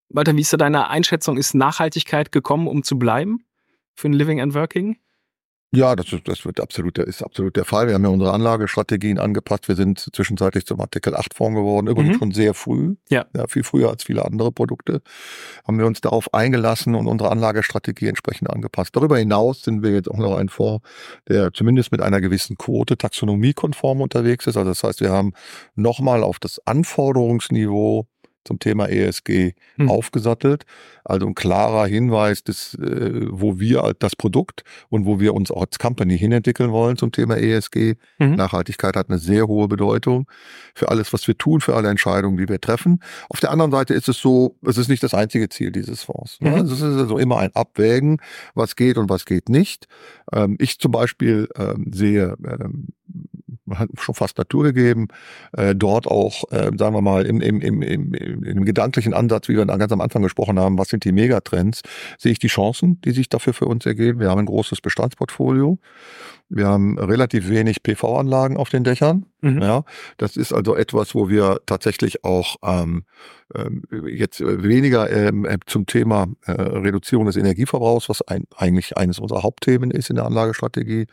Walter, 0.09 0.35
wie 0.35 0.41
ist 0.41 0.51
da 0.51 0.57
deine 0.57 0.89
Einschätzung? 0.89 1.37
Ist 1.37 1.53
Nachhaltigkeit 1.53 2.31
gekommen, 2.31 2.67
um 2.67 2.81
zu 2.81 2.97
bleiben 2.97 3.45
für 3.93 4.09
ein 4.09 4.13
Living 4.13 4.41
and 4.41 4.55
Working? 4.55 4.97
Ja, 5.73 5.97
das, 5.97 6.07
das 6.23 6.45
wird 6.45 6.61
absolut, 6.61 6.97
ist 6.97 7.21
absolut 7.21 7.57
der 7.57 7.65
Fall. 7.65 7.87
Wir 7.87 7.95
haben 7.95 8.03
ja 8.03 8.09
unsere 8.09 8.31
Anlagestrategien 8.31 9.19
angepasst. 9.19 9.67
Wir 9.67 9.75
sind 9.75 9.99
zwischenzeitlich 10.13 10.65
zum 10.65 10.79
Artikel 10.79 11.13
8 11.13 11.33
Fonds 11.33 11.57
geworden, 11.57 11.87
übrigens 11.87 12.15
mhm. 12.15 12.19
schon 12.19 12.31
sehr 12.31 12.53
früh. 12.53 12.95
Ja. 13.09 13.25
ja. 13.35 13.47
Viel 13.47 13.63
früher 13.63 13.89
als 13.89 14.05
viele 14.05 14.23
andere 14.23 14.53
Produkte. 14.53 15.01
Haben 15.67 15.77
wir 15.77 15.85
uns 15.85 15.99
darauf 15.99 16.33
eingelassen 16.33 16.95
und 16.95 17.07
unsere 17.07 17.31
Anlagestrategie 17.31 18.07
entsprechend 18.07 18.49
angepasst. 18.49 18.95
Darüber 18.95 19.17
hinaus 19.17 19.63
sind 19.63 19.83
wir 19.83 19.91
jetzt 19.91 20.09
auch 20.09 20.17
noch 20.17 20.37
ein 20.37 20.47
Fonds, 20.47 20.87
der 21.27 21.51
zumindest 21.51 21.91
mit 21.91 22.01
einer 22.01 22.21
gewissen 22.21 22.57
Quote 22.57 22.97
taxonomiekonform 22.97 23.99
unterwegs 23.99 24.47
ist. 24.47 24.55
Also 24.55 24.69
das 24.69 24.83
heißt, 24.83 25.01
wir 25.01 25.11
haben 25.11 25.33
nochmal 25.75 26.23
auf 26.23 26.39
das 26.39 26.65
Anforderungsniveau 26.65 28.07
zum 28.47 28.59
Thema 28.59 28.89
ESG 28.89 29.53
hm. 29.75 29.89
aufgesattelt. 29.89 30.65
Also 31.03 31.25
ein 31.25 31.35
klarer 31.35 31.87
Hinweis, 31.87 32.43
des, 32.43 32.73
äh, 32.75 33.27
wo 33.29 33.59
wir 33.59 33.93
das 33.99 34.15
Produkt 34.15 34.63
und 34.89 35.05
wo 35.05 35.19
wir 35.19 35.33
uns 35.33 35.51
auch 35.51 35.61
als 35.61 35.79
Company 35.79 36.17
hinentwickeln 36.17 36.71
wollen 36.71 36.97
zum 36.97 37.11
Thema 37.11 37.37
ESG. 37.37 37.95
Mhm. 38.19 38.35
Nachhaltigkeit 38.35 38.95
hat 38.97 39.09
eine 39.09 39.17
sehr 39.17 39.47
hohe 39.47 39.69
Bedeutung 39.69 40.27
für 40.75 40.89
alles, 40.89 41.13
was 41.13 41.25
wir 41.27 41.37
tun, 41.37 41.61
für 41.61 41.75
alle 41.75 41.89
Entscheidungen, 41.89 42.37
die 42.37 42.49
wir 42.49 42.59
treffen. 42.59 42.99
Auf 43.29 43.39
der 43.39 43.51
anderen 43.51 43.71
Seite 43.71 43.93
ist 43.93 44.09
es 44.09 44.17
so, 44.17 44.57
es 44.65 44.77
ist 44.77 44.89
nicht 44.89 45.01
das 45.01 45.13
einzige 45.13 45.47
Ziel 45.47 45.71
dieses 45.71 46.03
Fonds. 46.03 46.41
Ne? 46.41 46.51
Mhm. 46.51 46.65
Es 46.65 46.71
ist 46.71 46.83
also 46.83 47.17
immer 47.17 47.37
ein 47.37 47.55
Abwägen, 47.55 48.17
was 48.53 48.75
geht 48.75 48.97
und 48.97 49.09
was 49.09 49.25
geht 49.25 49.47
nicht. 49.47 49.87
Ähm, 50.33 50.57
ich 50.59 50.79
zum 50.79 50.91
Beispiel 50.91 51.47
ähm, 51.55 51.91
sehe 51.93 52.35
ähm, 52.45 52.87
schon 53.99 54.15
fast 54.15 54.37
Natur 54.37 54.63
gegeben, 54.63 55.07
äh, 55.53 55.75
dort 55.75 56.07
auch, 56.07 56.51
äh, 56.51 56.71
sagen 56.77 56.95
wir 56.95 57.01
mal, 57.01 57.25
im, 57.25 57.41
im, 57.41 57.61
im, 57.61 57.81
im, 57.81 58.13
im 58.43 58.65
gedanklichen 58.65 59.13
Ansatz, 59.13 59.47
wie 59.47 59.55
wir 59.55 59.65
ganz 59.65 59.91
am 59.91 60.01
Anfang 60.01 60.21
gesprochen 60.21 60.59
haben, 60.59 60.77
was 60.77 60.89
sind 60.89 61.03
die 61.03 61.11
Megatrends, 61.11 61.81
sehe 62.17 62.31
ich 62.31 62.39
die 62.39 62.47
Chancen, 62.47 63.01
die 63.01 63.11
sich 63.11 63.29
dafür 63.29 63.53
für 63.53 63.65
uns 63.65 63.85
ergeben. 63.85 64.19
Wir 64.19 64.29
haben 64.29 64.39
ein 64.39 64.45
großes 64.45 64.81
Bestandsportfolio. 64.81 65.79
Wir 66.49 66.67
haben 66.67 66.97
relativ 66.97 67.49
wenig 67.49 67.83
PV-Anlagen 67.83 68.55
auf 68.55 68.69
den 68.69 68.83
Dächern. 68.83 69.25
Mhm. 69.41 69.61
Ja, 69.61 69.83
das 70.17 70.37
ist 70.37 70.53
also 70.53 70.75
etwas, 70.75 71.13
wo 71.13 71.29
wir 71.29 71.59
tatsächlich 71.65 72.23
auch 72.23 72.55
ähm, 72.63 73.03
ähm, 73.53 73.83
jetzt 74.07 74.39
weniger 74.41 75.09
ähm, 75.09 75.45
äh, 75.45 75.57
zum 75.65 75.85
Thema 75.85 76.27
äh, 76.45 76.51
Reduzierung 76.53 77.25
des 77.25 77.35
Energieverbrauchs, 77.35 78.09
was 78.09 78.21
ein, 78.23 78.45
eigentlich 78.55 78.97
eines 78.97 79.19
unserer 79.19 79.43
Hauptthemen 79.43 79.91
ist 79.91 80.09
in 80.09 80.15
der 80.15 80.25
Anlagestrategie, 80.25 81.05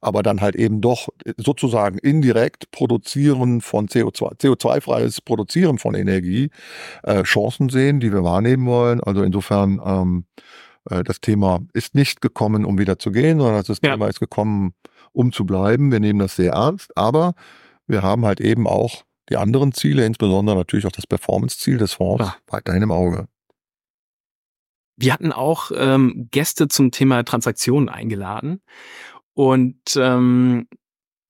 aber 0.00 0.22
dann 0.22 0.40
halt 0.40 0.56
eben 0.56 0.80
doch 0.80 1.08
sozusagen 1.36 1.98
indirekt 1.98 2.70
Produzieren 2.70 3.60
von 3.60 3.88
CO2, 3.88 4.40
CO2-freies 4.40 5.20
Produzieren 5.20 5.78
von 5.78 5.94
Energie, 5.94 6.50
äh, 7.02 7.24
Chancen 7.24 7.68
sehen, 7.68 8.00
die 8.00 8.12
wir 8.12 8.24
wahrnehmen 8.24 8.66
wollen. 8.66 9.00
Also 9.00 9.22
insofern 9.22 9.80
ähm, 9.84 10.24
äh, 10.36 10.42
das 10.88 11.20
Thema 11.20 11.60
ist 11.72 11.94
nicht 11.94 12.20
gekommen, 12.20 12.64
um 12.64 12.78
wieder 12.78 12.98
zu 12.98 13.10
gehen, 13.10 13.38
sondern 13.38 13.62
das 13.64 13.78
ja. 13.82 13.92
Thema 13.92 14.08
ist 14.08 14.20
gekommen, 14.20 14.74
um 15.12 15.32
zu 15.32 15.44
bleiben. 15.44 15.90
Wir 15.90 16.00
nehmen 16.00 16.18
das 16.18 16.36
sehr 16.36 16.52
ernst, 16.52 16.96
aber 16.96 17.34
wir 17.86 18.02
haben 18.02 18.24
halt 18.24 18.40
eben 18.40 18.66
auch 18.66 19.04
die 19.28 19.36
anderen 19.36 19.72
Ziele, 19.72 20.04
insbesondere 20.06 20.56
natürlich 20.56 20.86
auch 20.86 20.92
das 20.92 21.06
Performance-Ziel 21.06 21.78
des 21.78 21.94
Fonds, 21.94 22.24
ja. 22.24 22.36
weiterhin 22.46 22.82
im 22.82 22.92
Auge. 22.92 23.26
Wir 24.96 25.12
hatten 25.12 25.32
auch 25.32 25.70
ähm, 25.74 26.28
Gäste 26.30 26.68
zum 26.68 26.90
Thema 26.90 27.22
Transaktionen 27.24 27.88
eingeladen. 27.88 28.62
Und 29.34 29.96
ähm, 29.96 30.68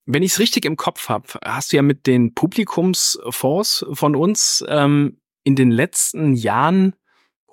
wenn 0.05 0.23
ich 0.23 0.33
es 0.33 0.39
richtig 0.39 0.65
im 0.65 0.77
Kopf 0.77 1.09
habe, 1.09 1.27
hast 1.45 1.73
du 1.73 1.77
ja 1.77 1.83
mit 1.83 2.07
den 2.07 2.35
Publikumsfonds 2.35 3.87
von 3.93 4.15
uns 4.15 4.65
ähm, 4.69 5.19
in 5.43 5.57
den 5.57 5.71
letzten 5.71 6.35
Jahren 6.35 6.95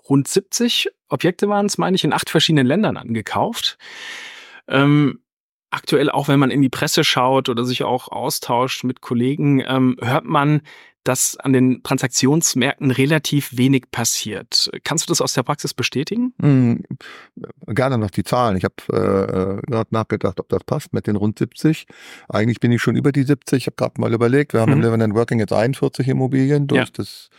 rund 0.08 0.28
70 0.28 0.90
Objekte 1.14 1.48
waren 1.48 1.68
es, 1.68 1.78
meine 1.78 1.96
ich, 1.96 2.04
in 2.04 2.14
acht 2.14 2.30
verschiedenen 2.30 2.66
Ländern 2.66 2.98
angekauft. 2.98 3.78
Ähm, 4.68 5.20
aktuell, 5.70 6.10
auch 6.10 6.28
wenn 6.28 6.40
man 6.40 6.52
in 6.52 6.62
die 6.62 6.70
Presse 6.70 7.04
schaut 7.04 7.50
oder 7.50 7.64
sich 7.64 7.84
auch 7.84 8.10
austauscht 8.10 8.84
mit 8.84 9.02
Kollegen, 9.02 9.64
ähm, 9.66 9.98
hört 10.02 10.26
man, 10.26 10.62
dass 11.04 11.38
an 11.38 11.54
den 11.54 11.84
Transaktionsmärkten 11.84 12.92
relativ 12.92 13.58
wenig 13.58 13.92
passiert. 13.92 14.70
Kannst 14.84 15.08
du 15.08 15.12
das 15.12 15.22
aus 15.22 15.34
der 15.34 15.44
Praxis 15.44 15.74
bestätigen? 15.74 16.34
Mhm. 16.38 16.84
Gerne 17.68 17.98
noch 17.98 18.12
die 18.12 18.24
Zahlen. 18.24 18.58
Ich 18.58 18.64
habe 18.64 18.76
äh, 18.90 19.70
gerade 19.70 19.90
nachgedacht, 19.92 20.40
ob 20.40 20.50
das 20.50 20.64
passt 20.64 20.94
mit 20.94 21.08
den 21.08 21.16
rund 21.16 21.40
70. 21.40 21.86
Eigentlich 22.30 22.60
bin 22.60 22.72
ich 22.72 22.82
schon 22.82 22.96
über 22.96 23.12
die 23.12 23.24
70. 23.24 23.58
Ich 23.58 23.66
habe 23.68 23.76
gerade 23.76 24.00
mal 24.00 24.14
überlegt, 24.14 24.54
wir 24.54 24.62
haben 24.62 24.74
mhm. 24.74 24.84
im 24.84 24.92
Living 24.92 25.16
Working 25.16 25.40
jetzt 25.40 25.54
41 25.54 26.08
Immobilien 26.08 26.68
durch 26.68 26.88
ja. 26.88 26.94
das 26.94 27.30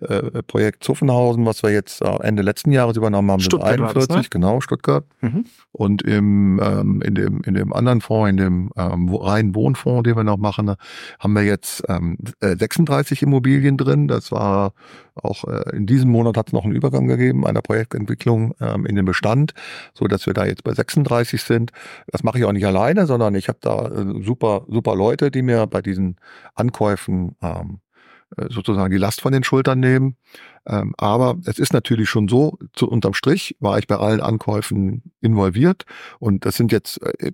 äh, 0.00 0.42
Projekt 0.44 0.84
Zuffenhausen, 0.84 1.44
was 1.44 1.62
wir 1.62 1.70
jetzt 1.70 2.02
äh, 2.02 2.16
Ende 2.22 2.42
letzten 2.42 2.70
Jahres 2.70 2.96
übernommen 2.96 3.30
haben, 3.30 3.40
Stuttgart 3.40 3.72
sind 3.72 3.80
41, 3.82 4.08
das, 4.08 4.16
ne? 4.16 4.28
genau, 4.30 4.60
Stuttgart. 4.60 5.04
Mhm. 5.20 5.44
Und 5.72 6.02
im, 6.02 6.60
ähm, 6.62 7.02
in, 7.02 7.14
dem, 7.14 7.40
in 7.42 7.54
dem 7.54 7.72
anderen 7.72 8.00
Fonds, 8.00 8.30
in 8.30 8.36
dem 8.36 8.70
ähm, 8.76 9.12
reinen 9.12 9.54
Wohnfonds, 9.54 10.04
den 10.04 10.16
wir 10.16 10.24
noch 10.24 10.36
machen, 10.36 10.74
haben 11.18 11.32
wir 11.32 11.42
jetzt 11.42 11.82
ähm, 11.88 12.18
36 12.40 13.07
äh, 13.10 13.24
Immobilien 13.24 13.76
drin. 13.76 14.08
Das 14.08 14.32
war 14.32 14.72
auch 15.14 15.44
äh, 15.44 15.76
in 15.76 15.86
diesem 15.86 16.10
Monat 16.10 16.36
hat 16.36 16.48
es 16.48 16.52
noch 16.52 16.64
einen 16.64 16.74
Übergang 16.74 17.06
gegeben 17.06 17.46
einer 17.46 17.62
Projektentwicklung 17.62 18.54
ähm, 18.60 18.86
in 18.86 18.96
den 18.96 19.04
Bestand, 19.04 19.54
so 19.94 20.06
dass 20.06 20.26
wir 20.26 20.34
da 20.34 20.46
jetzt 20.46 20.64
bei 20.64 20.72
36 20.72 21.42
sind. 21.42 21.72
Das 22.06 22.22
mache 22.22 22.38
ich 22.38 22.44
auch 22.44 22.52
nicht 22.52 22.66
alleine, 22.66 23.06
sondern 23.06 23.34
ich 23.34 23.48
habe 23.48 23.58
da 23.60 23.88
äh, 23.88 24.22
super 24.22 24.66
super 24.68 24.94
Leute, 24.94 25.30
die 25.30 25.42
mir 25.42 25.66
bei 25.66 25.82
diesen 25.82 26.16
Ankäufen 26.54 27.36
ähm, 27.42 27.80
äh, 27.80 27.87
sozusagen 28.48 28.90
die 28.90 28.98
Last 28.98 29.20
von 29.20 29.32
den 29.32 29.44
Schultern 29.44 29.80
nehmen. 29.80 30.16
Ähm, 30.66 30.94
aber 30.98 31.38
es 31.46 31.58
ist 31.58 31.72
natürlich 31.72 32.10
schon 32.10 32.28
so, 32.28 32.58
zu, 32.74 32.88
unterm 32.88 33.14
Strich 33.14 33.56
war 33.60 33.78
ich 33.78 33.86
bei 33.86 33.96
allen 33.96 34.20
Ankäufen 34.20 35.12
involviert 35.20 35.84
und 36.18 36.44
das 36.44 36.56
sind 36.56 36.72
jetzt 36.72 37.00
äh, 37.02 37.32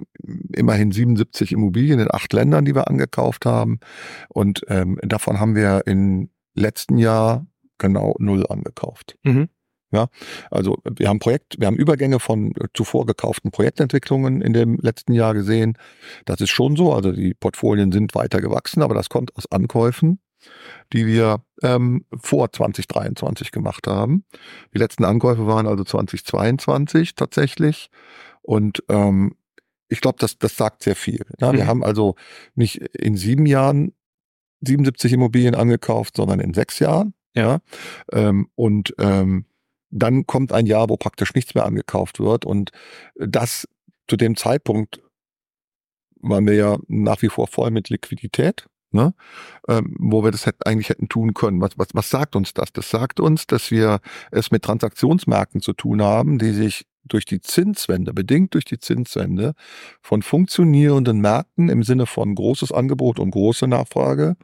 immerhin 0.53 0.93
77 0.93 1.53
Immobilien 1.53 1.99
in 1.99 2.11
acht 2.11 2.33
Ländern, 2.33 2.65
die 2.65 2.75
wir 2.75 2.89
angekauft 2.89 3.45
haben 3.45 3.81
und 4.29 4.63
ähm, 4.69 4.99
davon 5.03 5.41
haben 5.41 5.57
wir 5.57 5.83
im 5.87 6.31
letzten 6.55 6.99
Jahr 6.99 7.47
genau 7.79 8.15
null 8.19 8.47
angekauft. 8.49 9.19
Mhm. 9.25 9.49
Ja, 9.91 10.09
also 10.51 10.79
wir 10.85 11.09
haben 11.09 11.21
Projekt, 11.21 11.61
wir 11.61 11.69
haben 11.69 11.77
Übergänge 11.77 12.19
von 12.19 12.53
zuvor 12.73 13.07
gekauften 13.07 13.53
Projektentwicklungen 13.53 14.43
in 14.43 14.53
dem 14.53 14.77
letzten 14.81 15.13
Jahr 15.13 15.35
gesehen. 15.35 15.79
Das 16.25 16.41
ist 16.41 16.51
schon 16.51 16.75
so. 16.75 16.93
Also 16.93 17.13
die 17.13 17.33
Portfolien 17.35 17.93
sind 17.93 18.13
weiter 18.17 18.41
gewachsen, 18.41 18.83
aber 18.83 18.95
das 18.95 19.09
kommt 19.09 19.37
aus 19.37 19.51
Ankäufen 19.53 20.19
die 20.93 21.07
wir 21.07 21.45
ähm, 21.63 22.05
vor 22.21 22.53
2023 22.53 23.53
gemacht 23.53 23.87
haben. 23.87 24.25
Die 24.75 24.79
letzten 24.79 25.05
Ankäufe 25.05 25.47
waren 25.47 25.67
also 25.67 25.85
2022 25.85 27.15
tatsächlich. 27.15 27.91
Und 28.43 28.83
ähm, 28.89 29.37
ich 29.89 30.01
glaube, 30.01 30.19
das, 30.19 30.39
das 30.39 30.57
sagt 30.57 30.83
sehr 30.83 30.97
viel. 30.97 31.25
Ja, 31.41 31.53
mhm. 31.53 31.57
Wir 31.57 31.67
haben 31.67 31.85
also 31.85 32.17
nicht 32.55 32.77
in 32.97 33.17
sieben 33.17 33.47
Jahren 33.47 33.93
77 34.63 35.13
Immobilien 35.13 35.55
angekauft, 35.55 36.17
sondern 36.17 36.41
in 36.41 36.55
sechs 36.55 36.79
Jahren. 36.79 37.15
Ja. 37.35 37.61
Ähm, 38.13 38.49
und 38.55 38.95
ähm, 38.99 39.47
dann 39.91 40.27
kommt 40.27 40.53
ein 40.53 40.67
Jahr, 40.67 40.89
wo 40.89 40.97
praktisch 40.97 41.35
nichts 41.35 41.55
mehr 41.55 41.65
angekauft 41.65 42.19
wird. 42.19 42.45
Und 42.45 42.71
das 43.15 43.69
zu 44.09 44.17
dem 44.17 44.37
Zeitpunkt 44.37 45.01
waren 46.21 46.47
wir 46.47 46.55
ja 46.55 46.79
nach 46.89 47.23
wie 47.23 47.29
vor 47.29 47.47
voll 47.47 47.71
mit 47.71 47.91
Liquidität, 47.91 48.67
ne? 48.95 49.15
ähm, 49.69 49.95
wo 49.99 50.25
wir 50.25 50.31
das 50.31 50.47
hätte, 50.47 50.67
eigentlich 50.67 50.89
hätten 50.89 51.09
tun 51.09 51.35
können. 51.35 51.61
Was, 51.61 51.73
was, 51.77 51.89
was 51.93 52.11
sagt 52.11 52.37
uns 52.37 52.55
das? 52.55 52.73
Das 52.73 52.91
sagt 52.91 53.21
uns, 53.21 53.47
dass 53.47 53.71
wir 53.71 54.01
es 54.31 54.51
mit 54.51 54.63
Transaktionsmärkten 54.63 55.61
zu 55.61 55.73
tun 55.73 56.03
haben, 56.03 56.39
die 56.39 56.53
sich 56.53 56.87
durch 57.05 57.25
die 57.27 57.41
Zinswende, 57.41 58.15
bedingt 58.15 58.55
durch 58.55 58.65
die 58.65 58.79
Zinswende, 58.79 59.55
von 60.01 60.23
funktionierenden 60.23 61.21
Märkten 61.21 61.69
im 61.69 61.83
Sinne 61.83 62.07
von 62.07 62.35
großes 62.35 62.73
Angebot 62.73 63.19
und 63.19 63.31
große 63.31 63.67
Nachfrage 63.69 64.37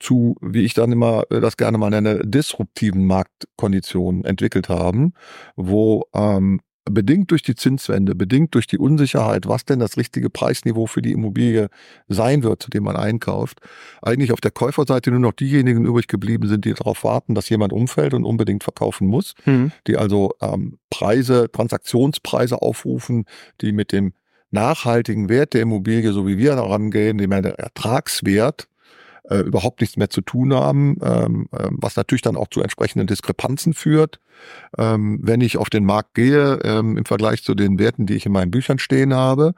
zu, 0.00 0.36
wie 0.40 0.64
ich 0.64 0.74
dann 0.74 0.92
immer 0.92 1.24
äh, 1.30 1.40
das 1.40 1.56
gerne 1.56 1.78
mal 1.78 1.90
nenne, 1.90 2.22
disruptiven 2.24 3.06
Marktkonditionen 3.06 4.24
entwickelt 4.24 4.68
haben, 4.68 5.14
wo 5.56 6.06
ähm, 6.14 6.60
bedingt 6.84 7.30
durch 7.30 7.42
die 7.42 7.54
Zinswende, 7.54 8.14
bedingt 8.14 8.54
durch 8.54 8.66
die 8.66 8.78
Unsicherheit, 8.78 9.46
was 9.46 9.64
denn 9.64 9.78
das 9.78 9.96
richtige 9.96 10.30
Preisniveau 10.30 10.86
für 10.86 11.02
die 11.02 11.12
Immobilie 11.12 11.68
sein 12.08 12.42
wird, 12.42 12.62
zu 12.62 12.70
dem 12.70 12.84
man 12.84 12.96
einkauft, 12.96 13.60
eigentlich 14.02 14.32
auf 14.32 14.40
der 14.40 14.50
Käuferseite 14.50 15.10
nur 15.10 15.20
noch 15.20 15.32
diejenigen 15.32 15.84
übrig 15.84 16.08
geblieben 16.08 16.48
sind, 16.48 16.64
die 16.64 16.74
darauf 16.74 17.04
warten, 17.04 17.34
dass 17.34 17.48
jemand 17.48 17.72
umfällt 17.72 18.14
und 18.14 18.24
unbedingt 18.24 18.64
verkaufen 18.64 19.06
muss, 19.06 19.34
mhm. 19.44 19.72
die 19.86 19.96
also 19.96 20.32
ähm, 20.40 20.78
Preise, 20.90 21.48
Transaktionspreise 21.52 22.60
aufrufen, 22.60 23.26
die 23.60 23.72
mit 23.72 23.92
dem 23.92 24.12
nachhaltigen 24.50 25.28
Wert 25.28 25.54
der 25.54 25.62
Immobilie, 25.62 26.12
so 26.12 26.26
wie 26.26 26.36
wir 26.36 26.56
daran 26.56 26.90
gehen, 26.90 27.18
dem 27.18 27.32
Ertragswert 27.32 28.68
äh, 29.24 29.38
überhaupt 29.38 29.80
nichts 29.80 29.96
mehr 29.96 30.10
zu 30.10 30.20
tun 30.20 30.52
haben, 30.54 30.96
ähm, 31.02 31.48
äh, 31.52 31.68
was 31.70 31.96
natürlich 31.96 32.22
dann 32.22 32.36
auch 32.36 32.48
zu 32.48 32.60
entsprechenden 32.60 33.06
Diskrepanzen 33.06 33.74
führt. 33.74 34.20
Ähm, 34.76 35.20
wenn 35.22 35.40
ich 35.40 35.56
auf 35.58 35.70
den 35.70 35.84
Markt 35.84 36.14
gehe, 36.14 36.58
ähm, 36.64 36.96
im 36.96 37.04
Vergleich 37.04 37.42
zu 37.42 37.54
den 37.54 37.78
Werten, 37.78 38.06
die 38.06 38.14
ich 38.14 38.26
in 38.26 38.32
meinen 38.32 38.50
Büchern 38.50 38.78
stehen 38.78 39.14
habe, 39.14 39.54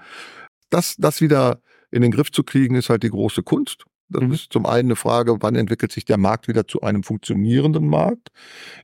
das, 0.71 0.97
das 0.99 1.21
wieder 1.21 1.61
in 1.91 2.03
den 2.03 2.11
Griff 2.11 2.33
zu 2.33 2.43
kriegen, 2.43 2.75
ist 2.75 2.91
halt 2.91 3.03
die 3.03 3.11
große 3.11 3.43
Kunst. 3.43 3.85
Das 4.09 4.23
mhm. 4.23 4.33
ist 4.33 4.53
zum 4.53 4.67
einen 4.67 4.89
eine 4.89 4.97
Frage, 4.97 5.37
wann 5.41 5.55
entwickelt 5.57 5.93
sich 5.93 6.05
der 6.05 6.19
Markt 6.19 6.47
wieder 6.47 6.67
zu 6.69 6.83
einem 6.83 7.03
funktionierenden 7.03 7.87
Markt, 7.87 8.31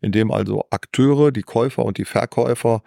in 0.01 0.13
dem 0.13 0.31
also 0.31 0.65
Akteure, 0.71 1.31
die 1.31 1.43
Käufer 1.43 1.85
und 1.85 1.99
die 1.99 2.05
Verkäufer 2.05 2.83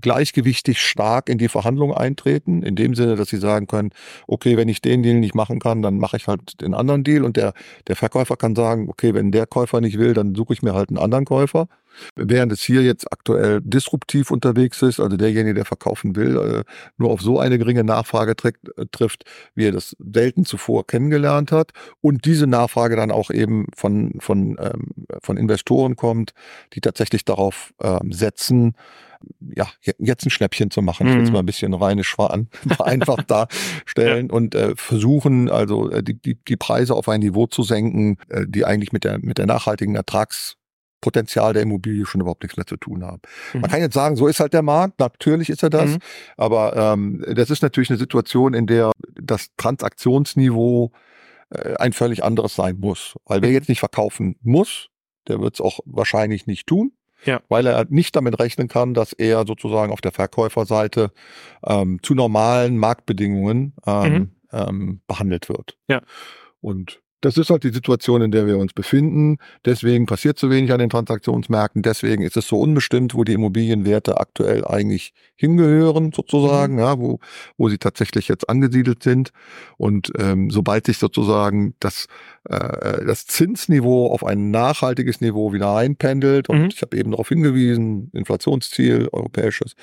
gleichgewichtig 0.00 0.80
stark 0.80 1.28
in 1.28 1.38
die 1.38 1.48
Verhandlungen 1.48 1.96
eintreten, 1.96 2.62
in 2.62 2.76
dem 2.76 2.94
Sinne, 2.94 3.16
dass 3.16 3.28
sie 3.28 3.38
sagen 3.38 3.66
können, 3.66 3.90
okay, 4.26 4.56
wenn 4.56 4.68
ich 4.68 4.82
den 4.82 5.02
Deal 5.02 5.16
nicht 5.16 5.34
machen 5.34 5.58
kann, 5.58 5.82
dann 5.82 5.98
mache 5.98 6.16
ich 6.16 6.26
halt 6.26 6.60
den 6.60 6.74
anderen 6.74 7.02
Deal 7.02 7.24
und 7.24 7.36
der, 7.36 7.54
der 7.88 7.96
Verkäufer 7.96 8.36
kann 8.36 8.54
sagen, 8.54 8.88
okay, 8.88 9.14
wenn 9.14 9.32
der 9.32 9.46
Käufer 9.46 9.80
nicht 9.80 9.98
will, 9.98 10.12
dann 10.12 10.34
suche 10.34 10.52
ich 10.52 10.62
mir 10.62 10.74
halt 10.74 10.90
einen 10.90 10.98
anderen 10.98 11.24
Käufer. 11.24 11.66
Während 12.16 12.52
es 12.52 12.62
hier 12.62 12.82
jetzt 12.82 13.12
aktuell 13.12 13.60
disruptiv 13.62 14.30
unterwegs 14.30 14.82
ist, 14.82 15.00
also 15.00 15.16
derjenige, 15.16 15.54
der 15.54 15.64
verkaufen 15.64 16.16
will, 16.16 16.36
äh, 16.36 16.64
nur 16.96 17.10
auf 17.10 17.20
so 17.20 17.38
eine 17.38 17.58
geringe 17.58 17.84
Nachfrage 17.84 18.34
äh, 18.42 18.86
trifft, 18.90 19.24
wie 19.54 19.66
er 19.66 19.72
das 19.72 19.96
selten 19.98 20.44
zuvor 20.44 20.86
kennengelernt 20.86 21.52
hat 21.52 21.72
und 22.00 22.24
diese 22.24 22.46
Nachfrage 22.46 22.96
dann 22.96 23.10
auch 23.10 23.30
eben 23.30 23.66
von, 23.74 24.14
von, 24.20 24.56
ähm, 24.60 25.06
von 25.22 25.36
Investoren 25.36 25.96
kommt, 25.96 26.32
die 26.74 26.80
tatsächlich 26.80 27.24
darauf 27.24 27.72
ähm, 27.82 28.12
setzen, 28.12 28.74
ja, 29.54 29.68
jetzt 29.98 30.24
ein 30.24 30.30
Schnäppchen 30.30 30.70
zu 30.70 30.82
machen. 30.82 31.06
Ich 31.06 31.14
will 31.14 31.22
es 31.22 31.28
mhm. 31.28 31.34
mal 31.34 31.38
ein 31.40 31.46
bisschen 31.46 31.74
rheinisch 31.74 32.14
vereinfacht 32.14 32.50
darstellen 33.30 34.28
ja. 34.28 34.34
und 34.34 34.54
äh, 34.54 34.74
versuchen, 34.76 35.50
also 35.50 35.88
die, 36.00 36.14
die, 36.14 36.36
die 36.36 36.56
Preise 36.56 36.94
auf 36.94 37.08
ein 37.08 37.20
Niveau 37.20 37.46
zu 37.46 37.62
senken, 37.62 38.16
äh, 38.28 38.46
die 38.48 38.64
eigentlich 38.64 38.92
mit 38.92 39.04
der, 39.04 39.18
mit 39.18 39.38
der 39.38 39.46
nachhaltigen 39.46 39.94
Ertrags 39.94 40.56
Potenzial 41.00 41.52
der 41.52 41.62
Immobilie 41.62 42.06
schon 42.06 42.20
überhaupt 42.20 42.42
nichts 42.42 42.56
mehr 42.56 42.66
zu 42.66 42.76
tun 42.76 43.04
haben. 43.04 43.22
Mhm. 43.52 43.60
Man 43.60 43.70
kann 43.70 43.80
jetzt 43.80 43.94
sagen, 43.94 44.16
so 44.16 44.26
ist 44.26 44.40
halt 44.40 44.52
der 44.52 44.62
Markt, 44.62 45.00
natürlich 45.00 45.50
ist 45.50 45.62
er 45.62 45.70
das, 45.70 45.90
mhm. 45.90 45.98
aber 46.36 46.76
ähm, 46.76 47.24
das 47.34 47.50
ist 47.50 47.62
natürlich 47.62 47.90
eine 47.90 47.98
Situation, 47.98 48.54
in 48.54 48.66
der 48.66 48.92
das 49.14 49.48
Transaktionsniveau 49.56 50.92
äh, 51.50 51.74
ein 51.76 51.92
völlig 51.92 52.24
anderes 52.24 52.54
sein 52.54 52.78
muss. 52.78 53.14
Weil 53.24 53.42
wer 53.42 53.50
mhm. 53.50 53.54
jetzt 53.54 53.68
nicht 53.68 53.80
verkaufen 53.80 54.36
muss, 54.42 54.88
der 55.28 55.40
wird 55.40 55.54
es 55.54 55.60
auch 55.60 55.80
wahrscheinlich 55.84 56.46
nicht 56.46 56.66
tun. 56.66 56.92
Ja. 57.24 57.42
Weil 57.48 57.66
er 57.66 57.84
nicht 57.90 58.16
damit 58.16 58.38
rechnen 58.40 58.68
kann, 58.68 58.94
dass 58.94 59.12
er 59.12 59.46
sozusagen 59.46 59.92
auf 59.92 60.00
der 60.00 60.12
Verkäuferseite 60.12 61.12
ähm, 61.66 61.98
zu 62.02 62.14
normalen 62.14 62.78
Marktbedingungen 62.78 63.74
ähm, 63.86 64.12
mhm. 64.12 64.30
ähm, 64.52 65.00
behandelt 65.06 65.50
wird. 65.50 65.76
Ja. 65.88 66.00
Und 66.62 67.02
das 67.20 67.36
ist 67.36 67.50
halt 67.50 67.64
die 67.64 67.72
Situation, 67.72 68.22
in 68.22 68.30
der 68.30 68.46
wir 68.46 68.58
uns 68.58 68.72
befinden. 68.72 69.36
Deswegen 69.64 70.06
passiert 70.06 70.38
zu 70.38 70.50
wenig 70.50 70.72
an 70.72 70.78
den 70.78 70.88
Transaktionsmärkten. 70.88 71.82
Deswegen 71.82 72.22
ist 72.22 72.36
es 72.36 72.48
so 72.48 72.58
unbestimmt, 72.58 73.14
wo 73.14 73.24
die 73.24 73.34
Immobilienwerte 73.34 74.18
aktuell 74.18 74.64
eigentlich 74.64 75.12
hingehören, 75.36 76.12
sozusagen, 76.12 76.74
mhm. 76.74 76.80
ja, 76.80 76.98
wo, 76.98 77.18
wo 77.58 77.68
sie 77.68 77.78
tatsächlich 77.78 78.28
jetzt 78.28 78.48
angesiedelt 78.48 79.02
sind. 79.02 79.30
Und 79.76 80.12
ähm, 80.18 80.50
sobald 80.50 80.86
sich 80.86 80.98
sozusagen 80.98 81.74
das, 81.80 82.06
äh, 82.48 83.04
das 83.04 83.26
Zinsniveau 83.26 84.10
auf 84.12 84.24
ein 84.24 84.50
nachhaltiges 84.50 85.20
Niveau 85.20 85.52
wieder 85.52 85.76
einpendelt, 85.76 86.48
und 86.48 86.62
mhm. 86.62 86.68
ich 86.72 86.80
habe 86.80 86.96
eben 86.96 87.10
darauf 87.10 87.28
hingewiesen, 87.28 88.10
Inflationsziel, 88.14 89.08
europäisches, 89.12 89.74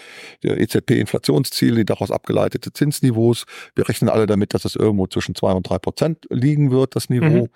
der 0.44 0.60
EZB-Inflationsziel, 0.60 1.76
die 1.76 1.86
daraus 1.86 2.10
abgeleitete 2.10 2.74
Zinsniveaus. 2.74 3.46
Wir 3.76 3.88
rechnen 3.88 4.10
alle 4.10 4.26
damit, 4.26 4.54
dass 4.54 4.66
es 4.66 4.76
irgendwo 4.76 5.06
zwischen 5.08 5.36
zwei 5.36 5.52
und 5.52 5.70
drei 5.70 5.78
Prozent 5.78 6.26
liegen 6.30 6.72
wird, 6.72 6.96
das 6.96 7.10
Niveau. 7.10 7.27
Niveau, 7.27 7.27
mhm. 7.34 7.48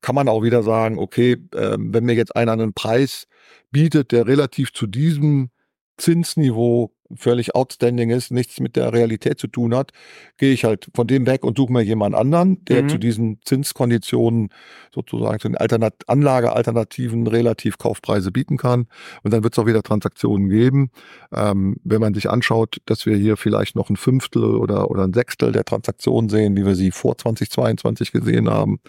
kann 0.00 0.14
man 0.14 0.28
auch 0.28 0.42
wieder 0.42 0.62
sagen, 0.62 0.98
okay, 0.98 1.32
äh, 1.54 1.76
wenn 1.78 2.04
mir 2.04 2.14
jetzt 2.14 2.34
einer 2.34 2.52
einen 2.52 2.72
Preis 2.72 3.26
bietet, 3.70 4.12
der 4.12 4.26
relativ 4.26 4.72
zu 4.72 4.86
diesem 4.86 5.50
Zinsniveau 5.96 6.95
völlig 7.14 7.54
outstanding 7.54 8.10
ist, 8.10 8.30
nichts 8.30 8.60
mit 8.60 8.76
der 8.76 8.92
Realität 8.92 9.38
zu 9.38 9.46
tun 9.46 9.74
hat, 9.74 9.92
gehe 10.38 10.52
ich 10.52 10.64
halt 10.64 10.88
von 10.94 11.06
dem 11.06 11.26
weg 11.26 11.44
und 11.44 11.56
suche 11.56 11.72
mir 11.72 11.82
jemand 11.82 12.14
anderen, 12.14 12.64
der 12.64 12.84
mhm. 12.84 12.88
zu 12.88 12.98
diesen 12.98 13.40
Zinskonditionen 13.44 14.50
sozusagen 14.94 15.38
zu 15.38 15.48
den 15.48 15.56
Alternat 15.56 15.94
Anlagealternativen 16.06 17.26
relativ 17.26 17.78
Kaufpreise 17.78 18.32
bieten 18.32 18.56
kann. 18.56 18.86
Und 19.22 19.32
dann 19.32 19.42
wird 19.42 19.54
es 19.54 19.58
auch 19.58 19.66
wieder 19.66 19.82
Transaktionen 19.82 20.48
geben. 20.48 20.90
Ähm, 21.32 21.76
wenn 21.84 22.00
man 22.00 22.14
sich 22.14 22.28
anschaut, 22.28 22.78
dass 22.86 23.06
wir 23.06 23.16
hier 23.16 23.36
vielleicht 23.36 23.76
noch 23.76 23.90
ein 23.90 23.96
Fünftel 23.96 24.56
oder, 24.56 24.90
oder 24.90 25.04
ein 25.04 25.12
Sechstel 25.12 25.52
der 25.52 25.64
Transaktionen 25.64 26.28
sehen, 26.28 26.56
wie 26.56 26.66
wir 26.66 26.74
sie 26.74 26.90
vor 26.90 27.16
2022 27.16 28.12
gesehen 28.12 28.50
haben, 28.50 28.80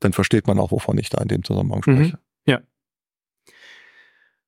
dann 0.00 0.12
versteht 0.12 0.46
man 0.46 0.58
auch, 0.58 0.72
wovon 0.72 0.98
ich 0.98 1.10
da 1.10 1.20
in 1.22 1.28
dem 1.28 1.44
Zusammenhang 1.44 1.82
mhm. 1.86 1.92
spreche. 1.94 2.16
Mhm. 2.16 2.52
Ja. 2.52 2.60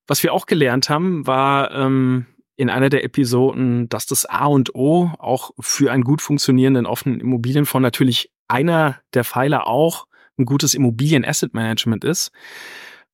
Was 0.07 0.23
wir 0.23 0.33
auch 0.33 0.47
gelernt 0.47 0.89
haben, 0.89 1.27
war, 1.27 1.71
ähm, 1.73 2.27
in 2.57 2.71
einer 2.71 2.89
der 2.89 3.05
Episoden, 3.05 3.89
dass 3.89 4.07
das 4.07 4.27
A 4.27 4.47
und 4.47 4.75
O 4.75 5.11
auch 5.19 5.53
für 5.61 5.93
einen 5.93 6.05
gut 6.05 6.23
funktionierenden 6.23 6.87
offenen 6.87 7.21
Immobilienfonds 7.21 7.83
natürlich 7.83 8.31
einer 8.49 9.01
der 9.15 9.25
Pfeiler 9.25 9.67
auch 9.67 10.07
ein 10.39 10.45
gutes 10.45 10.75
Immobilien-Asset-Management 10.75 12.05
ist. 12.05 12.31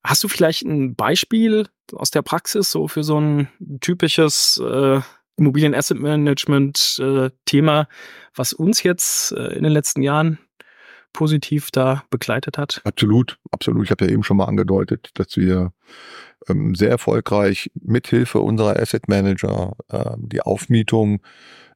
Hast 0.04 0.22
du 0.24 0.28
vielleicht 0.28 0.62
ein 0.62 0.94
Beispiel 0.94 1.68
aus 1.92 2.10
der 2.10 2.22
Praxis 2.22 2.70
so 2.70 2.88
für 2.88 3.02
so 3.02 3.20
ein 3.20 3.48
typisches 3.80 4.62
äh, 4.64 5.00
Immobilien-Asset-Management-Thema, 5.36 7.80
äh, 7.80 7.86
was 8.34 8.52
uns 8.52 8.82
jetzt 8.82 9.32
äh, 9.32 9.54
in 9.54 9.62
den 9.62 9.72
letzten 9.72 10.02
Jahren 10.02 10.38
positiv 11.18 11.72
da 11.72 12.04
begleitet 12.10 12.58
hat? 12.58 12.80
Absolut, 12.84 13.40
absolut. 13.50 13.82
Ich 13.84 13.90
habe 13.90 14.04
ja 14.04 14.12
eben 14.12 14.22
schon 14.22 14.36
mal 14.36 14.44
angedeutet, 14.44 15.10
dass 15.14 15.36
wir 15.36 15.72
ähm, 16.48 16.76
sehr 16.76 16.90
erfolgreich 16.90 17.72
mithilfe 17.74 18.38
unserer 18.38 18.78
Asset 18.78 19.08
Manager 19.08 19.72
äh, 19.88 20.14
die 20.18 20.42
Aufmietung 20.42 21.20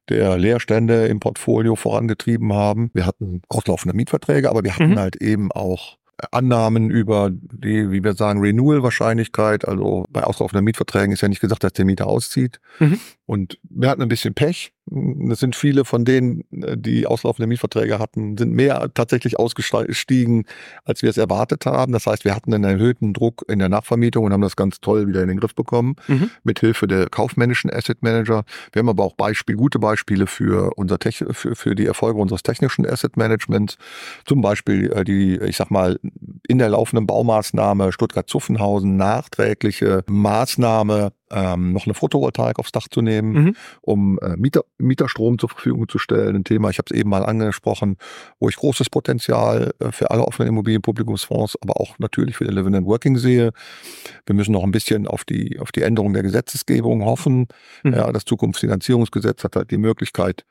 der 0.09 0.39
Leerstände 0.39 1.07
im 1.09 1.19
Portfolio 1.19 1.75
vorangetrieben 1.75 2.53
haben. 2.53 2.93
Wir 2.95 3.05
hatten 3.05 3.43
auslaufende 3.49 3.97
Mietverträge, 3.97 4.49
aber 4.49 4.63
wir 4.63 4.77
hatten 4.77 4.93
mhm. 4.93 5.01
halt 5.01 5.17
eben 5.17 5.51
auch 5.51 5.99
Annahmen 6.31 6.91
über 6.91 7.31
die, 7.33 7.91
wie 7.91 8.05
wir 8.05 8.15
sagen, 8.15 8.41
Renewal-Wahrscheinlichkeit. 8.41 9.67
Also 9.67 10.05
bei 10.11 10.23
auslaufenden 10.23 10.65
Mietverträgen 10.65 11.13
ist 11.13 11.23
ja 11.23 11.29
nicht 11.29 11.41
gesagt, 11.41 11.65
dass 11.65 11.73
der 11.73 11.85
Mieter 11.85 12.07
auszieht. 12.07 12.61
Mhm. 12.79 13.01
Und 13.27 13.59
wir 13.69 13.89
hatten 13.89 14.03
ein 14.03 14.09
bisschen 14.09 14.35
Pech 14.35 14.73
Es 15.31 15.39
sind 15.39 15.55
viele 15.55 15.85
von 15.85 16.05
denen, 16.05 16.45
äh, 16.51 16.77
die 16.77 17.07
auslaufende 17.07 17.47
Mietverträge 17.47 17.99
hatten, 17.99 18.37
sind 18.37 18.53
mehr 18.53 18.91
tatsächlich 18.95 19.39
ausgestiegen, 19.39 20.45
als 20.85 21.03
wir 21.03 21.11
es 21.11 21.17
erwartet 21.17 21.67
haben. 21.67 21.93
Das 21.93 22.07
heißt, 22.07 22.25
wir 22.25 22.35
hatten 22.35 22.53
einen 22.53 22.65
erhöhten 22.65 23.13
Druck 23.13 23.45
in 23.49 23.61
der 23.61 23.69
Nachvermietung 23.69 24.25
und 24.25 24.33
haben 24.33 24.43
das 24.43 24.57
ganz 24.57 24.81
toll 24.81 25.07
wieder 25.07 25.23
in 25.23 25.29
den 25.29 25.39
Griff 25.39 25.55
bekommen, 25.55 25.95
mhm. 26.09 26.31
mit 26.43 26.59
Hilfe 26.61 26.89
der 26.89 27.09
kaufmännischen 27.09 27.71
Asset 27.71 28.03
Manager. 28.03 28.45
Wir 28.73 28.81
haben 28.81 28.89
aber 28.89 29.05
auch 29.05 29.15
Beispiel, 29.15 29.55
gute 29.55 29.79
Beispiele 29.79 30.27
für 30.27 30.73
unser 30.77 30.99
Tech, 30.99 31.25
für, 31.31 31.55
für 31.55 31.75
die 31.75 31.87
Erfolge 31.87 32.21
unseres 32.21 32.43
technischen 32.43 32.85
Asset 32.85 33.17
Managements. 33.17 33.79
Zum 34.25 34.41
Beispiel 34.41 34.93
äh, 34.93 35.05
die, 35.05 35.37
ich 35.37 35.57
sag 35.57 35.71
mal, 35.71 36.01
in 36.49 36.59
der 36.59 36.71
laufenden 36.71 37.07
Baumaßnahme 37.07 37.93
Stuttgart-Zuffenhausen 37.93 38.97
nachträgliche 38.97 40.03
Maßnahme 40.09 41.13
ähm, 41.33 41.73
noch 41.73 41.87
eine 41.87 41.95
Photovoltaik 41.95 42.59
aufs 42.59 42.73
Dach 42.73 42.89
zu 42.89 43.03
nehmen, 43.03 43.33
mhm. 43.33 43.57
um 43.81 44.19
äh, 44.21 44.37
Mieter, 44.37 44.63
Mieterstrom 44.79 45.39
zur 45.39 45.49
Verfügung 45.49 45.89
zu 45.89 45.99
stellen. 45.99 46.37
Ein 46.37 46.45
Thema, 46.45 46.71
ich 46.71 46.79
habe 46.79 46.87
es 46.91 46.97
eben 46.97 47.11
mal 47.11 47.25
angesprochen, 47.25 47.97
wo 48.39 48.49
ich 48.49 48.57
großes 48.57 48.91
Potenzial 48.91 49.73
äh, 49.79 49.93
für 49.93 50.11
alle 50.11 50.25
offenen 50.25 50.49
Immobilienpublikumsfonds, 50.49 51.57
aber 51.61 51.81
auch 51.81 51.99
natürlich 51.99 52.37
für 52.37 52.45
den 52.45 52.55
Living 52.55 52.75
and 52.75 52.87
Working 52.87 53.17
sehe. 53.17 53.53
Wir 54.27 54.35
müssen 54.35 54.53
noch 54.53 54.63
ein 54.63 54.73
bisschen 54.73 55.07
auf 55.07 55.25
die, 55.25 55.59
auf 55.59 55.73
die 55.73 55.83
Änderung 55.83 56.13
der 56.13 56.23
Gesetzesgebung 56.23 57.05
hoffen. 57.05 57.47
Mhm. 57.83 57.95
Ja, 57.95 58.13
das 58.13 58.25
Zukunftsfinanzierungsgesetz 58.25 59.45
hat 59.45 59.57
halt 59.57 59.71
die 59.71 59.79
Möglichkeit, 59.79 60.45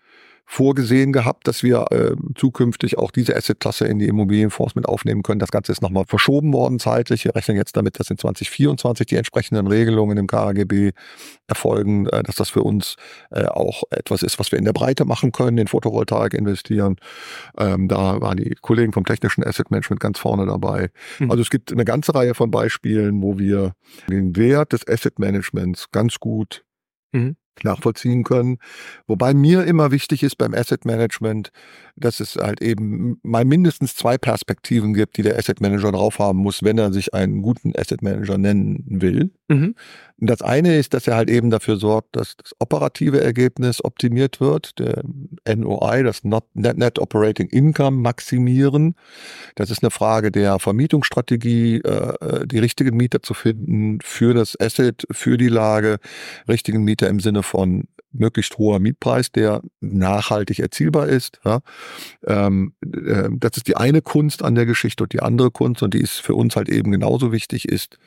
vorgesehen 0.45 1.13
gehabt, 1.13 1.47
dass 1.47 1.63
wir 1.63 1.85
äh, 1.91 2.15
zukünftig 2.35 2.97
auch 2.97 3.11
diese 3.11 3.35
Assetklasse 3.35 3.85
in 3.85 3.99
die 3.99 4.07
Immobilienfonds 4.07 4.75
mit 4.75 4.85
aufnehmen 4.85 5.23
können. 5.23 5.39
Das 5.39 5.51
Ganze 5.51 5.71
ist 5.71 5.81
nochmal 5.81 6.05
verschoben 6.07 6.51
worden 6.53 6.79
zeitlich. 6.79 7.25
Wir 7.25 7.35
rechnen 7.35 7.57
jetzt 7.57 7.77
damit, 7.77 7.99
dass 7.99 8.09
in 8.09 8.17
2024 8.17 9.07
die 9.07 9.15
entsprechenden 9.15 9.67
Regelungen 9.67 10.17
im 10.17 10.27
KAGB 10.27 10.91
erfolgen, 11.47 12.07
äh, 12.07 12.23
dass 12.23 12.35
das 12.35 12.49
für 12.49 12.63
uns 12.63 12.95
äh, 13.29 13.45
auch 13.45 13.83
etwas 13.91 14.23
ist, 14.23 14.39
was 14.39 14.51
wir 14.51 14.59
in 14.59 14.65
der 14.65 14.73
Breite 14.73 15.05
machen 15.05 15.31
können, 15.31 15.57
in 15.57 15.67
Photovoltaik 15.67 16.33
investieren. 16.33 16.97
Ähm, 17.57 17.87
da 17.87 18.19
waren 18.21 18.37
die 18.37 18.55
Kollegen 18.61 18.91
vom 18.91 19.05
technischen 19.05 19.43
Asset 19.43 19.71
Management 19.71 20.01
ganz 20.01 20.19
vorne 20.19 20.45
dabei. 20.45 20.89
Mhm. 21.19 21.31
Also 21.31 21.41
es 21.41 21.49
gibt 21.49 21.71
eine 21.71 21.85
ganze 21.85 22.13
Reihe 22.13 22.33
von 22.33 22.51
Beispielen, 22.51 23.21
wo 23.21 23.39
wir 23.39 23.73
den 24.09 24.35
Wert 24.35 24.73
des 24.73 24.87
Asset 24.87 25.17
Managements 25.17 25.91
ganz 25.91 26.19
gut 26.19 26.65
mhm 27.13 27.35
nachvollziehen 27.63 28.23
können. 28.23 28.57
Wobei 29.07 29.33
mir 29.33 29.65
immer 29.65 29.91
wichtig 29.91 30.23
ist 30.23 30.37
beim 30.37 30.53
Asset 30.53 30.85
Management, 30.85 31.51
dass 31.95 32.19
es 32.19 32.35
halt 32.35 32.61
eben 32.61 33.19
mal 33.23 33.45
mindestens 33.45 33.95
zwei 33.95 34.17
Perspektiven 34.17 34.93
gibt, 34.93 35.17
die 35.17 35.21
der 35.21 35.37
Asset 35.37 35.61
Manager 35.61 35.91
drauf 35.91 36.19
haben 36.19 36.39
muss, 36.39 36.63
wenn 36.63 36.77
er 36.77 36.91
sich 36.91 37.13
einen 37.13 37.41
guten 37.41 37.73
Asset 37.75 38.01
Manager 38.01 38.37
nennen 38.37 38.83
will. 38.87 39.31
Mhm. 39.47 39.75
Das 40.23 40.43
eine 40.43 40.77
ist, 40.77 40.93
dass 40.93 41.07
er 41.07 41.15
halt 41.15 41.31
eben 41.31 41.49
dafür 41.49 41.77
sorgt, 41.77 42.15
dass 42.15 42.37
das 42.37 42.53
operative 42.59 43.19
Ergebnis 43.19 43.83
optimiert 43.83 44.39
wird, 44.39 44.77
der 44.77 45.01
NOI, 45.47 46.03
das 46.03 46.23
Net, 46.23 46.43
Net 46.53 46.99
Operating 46.99 47.47
Income 47.47 47.97
maximieren. 47.97 48.93
Das 49.55 49.71
ist 49.71 49.81
eine 49.81 49.89
Frage 49.89 50.31
der 50.31 50.59
Vermietungsstrategie, 50.59 51.77
äh, 51.77 52.45
die 52.45 52.59
richtigen 52.59 52.95
Mieter 52.95 53.23
zu 53.23 53.33
finden 53.33 53.97
für 54.03 54.35
das 54.35 54.55
Asset, 54.59 55.07
für 55.09 55.37
die 55.37 55.47
Lage, 55.47 55.97
richtigen 56.47 56.83
Mieter 56.83 57.09
im 57.09 57.19
Sinne 57.19 57.41
von 57.41 57.87
möglichst 58.13 58.57
hoher 58.57 58.79
Mietpreis, 58.79 59.31
der 59.31 59.61
nachhaltig 59.79 60.59
erzielbar 60.59 61.07
ist. 61.07 61.39
Ja. 61.45 61.61
Ähm, 62.25 62.73
äh, 62.83 63.29
das 63.31 63.57
ist 63.57 63.67
die 63.67 63.77
eine 63.77 64.01
Kunst 64.01 64.43
an 64.43 64.55
der 64.55 64.65
Geschichte 64.65 65.03
und 65.03 65.13
die 65.13 65.21
andere 65.21 65.51
Kunst 65.51 65.83
und 65.83 65.93
die 65.93 66.01
ist 66.01 66.19
für 66.19 66.35
uns 66.35 66.55
halt 66.55 66.69
eben 66.69 66.91
genauso 66.91 67.31
wichtig 67.31 67.67
ist, 67.67 67.97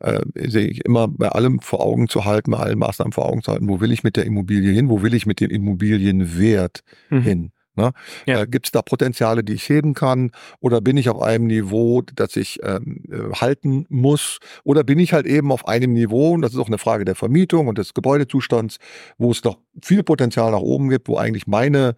äh, 0.00 0.20
sehe 0.34 0.66
ich 0.66 0.84
immer 0.84 1.08
bei 1.08 1.28
allem 1.28 1.60
vor 1.60 1.80
Augen 1.80 2.08
zu 2.08 2.24
halten, 2.24 2.52
bei 2.52 2.58
allen 2.58 2.78
Maßnahmen 2.78 3.12
vor 3.12 3.26
Augen 3.26 3.42
zu 3.42 3.52
halten, 3.52 3.68
wo 3.68 3.80
will 3.80 3.92
ich 3.92 4.04
mit 4.04 4.16
der 4.16 4.26
Immobilie 4.26 4.72
hin, 4.72 4.88
wo 4.88 5.02
will 5.02 5.14
ich 5.14 5.26
mit 5.26 5.40
dem 5.40 5.50
Immobilienwert 5.50 6.82
mhm. 7.10 7.22
hin. 7.22 7.52
Ne? 7.78 7.92
Ja. 8.26 8.42
Äh, 8.42 8.46
Gibt 8.46 8.66
es 8.66 8.72
da 8.72 8.82
Potenziale, 8.82 9.44
die 9.44 9.54
ich 9.54 9.68
heben 9.68 9.94
kann? 9.94 10.32
Oder 10.60 10.80
bin 10.80 10.96
ich 10.96 11.08
auf 11.08 11.22
einem 11.22 11.46
Niveau, 11.46 12.02
das 12.02 12.36
ich 12.36 12.58
ähm, 12.62 13.04
äh, 13.10 13.34
halten 13.36 13.86
muss? 13.88 14.38
Oder 14.64 14.82
bin 14.82 14.98
ich 14.98 15.12
halt 15.12 15.26
eben 15.26 15.52
auf 15.52 15.66
einem 15.66 15.92
Niveau, 15.92 16.32
und 16.32 16.42
das 16.42 16.52
ist 16.52 16.58
auch 16.58 16.66
eine 16.66 16.78
Frage 16.78 17.04
der 17.04 17.14
Vermietung 17.14 17.68
und 17.68 17.78
des 17.78 17.94
Gebäudezustands, 17.94 18.78
wo 19.16 19.30
es 19.30 19.44
noch 19.44 19.58
viel 19.80 20.02
Potenzial 20.02 20.50
nach 20.50 20.60
oben 20.60 20.90
gibt, 20.90 21.08
wo 21.08 21.16
eigentlich 21.16 21.46
meine 21.46 21.94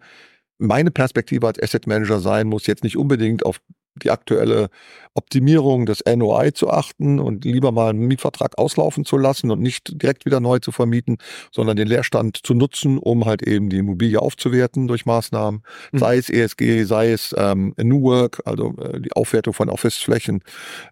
meine 0.59 0.91
Perspektive 0.91 1.47
als 1.47 1.59
Asset 1.59 1.87
Manager 1.87 2.19
sein 2.19 2.45
muss, 2.45 2.67
jetzt 2.67 2.83
nicht 2.83 2.95
unbedingt 2.95 3.43
auf 3.43 3.59
die 3.95 4.09
aktuelle 4.09 4.69
Optimierung 5.13 5.85
des 5.85 6.03
NOI 6.05 6.51
zu 6.53 6.69
achten 6.69 7.19
und 7.19 7.43
lieber 7.43 7.71
mal 7.71 7.89
einen 7.89 8.07
Mietvertrag 8.07 8.57
auslaufen 8.57 9.03
zu 9.03 9.17
lassen 9.17 9.51
und 9.51 9.61
nicht 9.61 10.01
direkt 10.01 10.25
wieder 10.25 10.39
neu 10.39 10.59
zu 10.59 10.71
vermieten, 10.71 11.17
sondern 11.51 11.75
den 11.75 11.87
Leerstand 11.87 12.39
zu 12.43 12.53
nutzen, 12.53 12.97
um 12.97 13.25
halt 13.25 13.41
eben 13.41 13.69
die 13.69 13.77
Immobilie 13.77 14.21
aufzuwerten 14.21 14.87
durch 14.87 15.05
Maßnahmen, 15.05 15.63
mhm. 15.91 15.97
sei 15.97 16.17
es 16.17 16.29
ESG, 16.29 16.83
sei 16.85 17.11
es 17.11 17.35
ähm, 17.37 17.73
New 17.77 18.03
Work, 18.03 18.41
also 18.45 18.73
äh, 18.77 19.01
die 19.01 19.11
Aufwertung 19.13 19.53
von 19.53 19.69
Office-Flächen, 19.69 20.43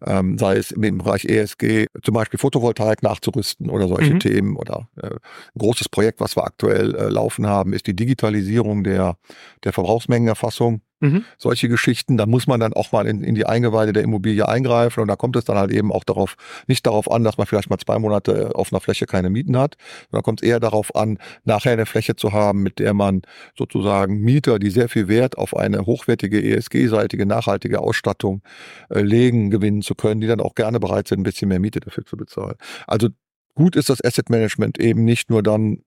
ähm, 0.05 0.37
sei 0.37 0.57
es 0.57 0.71
im 0.71 0.97
Bereich 0.97 1.25
ESG, 1.25 1.87
zum 2.03 2.13
Beispiel 2.13 2.39
Photovoltaik 2.39 3.03
nachzurüsten 3.03 3.69
oder 3.69 3.87
solche 3.87 4.15
mhm. 4.15 4.19
Themen 4.19 4.55
oder 4.57 4.89
äh, 5.01 5.07
ein 5.07 5.59
großes 5.59 5.87
Projekt, 5.87 6.19
was 6.19 6.35
wir 6.35 6.43
aktuell 6.43 6.93
äh, 6.95 7.09
laufen 7.09 7.47
haben, 7.47 7.71
ist 7.71 7.87
die 7.87 7.95
Digitalisierung 7.95 8.83
der, 8.83 9.15
der 9.63 9.71
Verbrauchsmengenerfassung. 9.71 10.81
Mhm. 11.01 11.23
Solche 11.37 11.69
Geschichten, 11.69 12.17
da 12.17 12.25
muss 12.25 12.45
man 12.45 12.59
dann 12.59 12.73
auch 12.73 12.91
mal 12.91 13.07
in, 13.07 13.23
in 13.23 13.33
die 13.33 13.45
Eingeweide 13.45 13.93
der 13.93 14.03
Immobilie 14.03 14.47
eingreifen 14.47 14.99
und 15.01 15.07
da 15.07 15.15
kommt 15.15 15.37
es 15.37 15.45
dann 15.45 15.57
halt 15.57 15.71
eben 15.71 15.93
auch 15.93 16.03
darauf, 16.03 16.35
nicht 16.67 16.85
darauf 16.85 17.09
an, 17.09 17.23
dass 17.23 17.37
man 17.37 17.47
vielleicht 17.47 17.69
mal 17.69 17.77
zwei 17.77 17.97
Monate 17.99 18.51
auf 18.53 18.73
einer 18.73 18.81
Fläche 18.81 19.05
keine 19.05 19.29
Mieten 19.29 19.57
hat, 19.57 19.77
sondern 20.11 20.23
kommt 20.23 20.43
es 20.43 20.47
eher 20.47 20.59
darauf 20.59 20.93
an, 20.95 21.17
nachher 21.45 21.71
eine 21.71 21.85
Fläche 21.85 22.17
zu 22.17 22.33
haben, 22.33 22.63
mit 22.63 22.79
der 22.79 22.93
man 22.93 23.21
sozusagen 23.57 24.19
Mieter, 24.19 24.59
die 24.59 24.69
sehr 24.69 24.89
viel 24.89 25.07
Wert 25.07 25.37
auf 25.37 25.55
eine 25.55 25.85
hochwertige 25.85 26.41
ESG-seitige, 26.41 27.25
nachhaltige 27.25 27.79
Ausstattung 27.79 28.41
äh, 28.89 28.99
legen, 29.01 29.51
gewinnen 29.51 29.81
zu 29.81 29.95
können, 29.95 30.19
die 30.19 30.27
dann 30.27 30.41
auch 30.41 30.55
gerne 30.55 30.81
bereit 30.81 31.07
sind, 31.07 31.21
ein 31.21 31.23
bisschen 31.23 31.47
mehr 31.47 31.59
Miete 31.59 31.79
dafür 31.79 32.05
zu 32.05 32.17
bezahlen. 32.17 32.55
Also 32.87 33.07
gut 33.55 33.77
ist 33.77 33.89
das 33.89 34.03
Asset 34.03 34.29
Management 34.29 34.79
eben 34.79 35.05
nicht 35.05 35.29
nur 35.29 35.43
dann, 35.43 35.83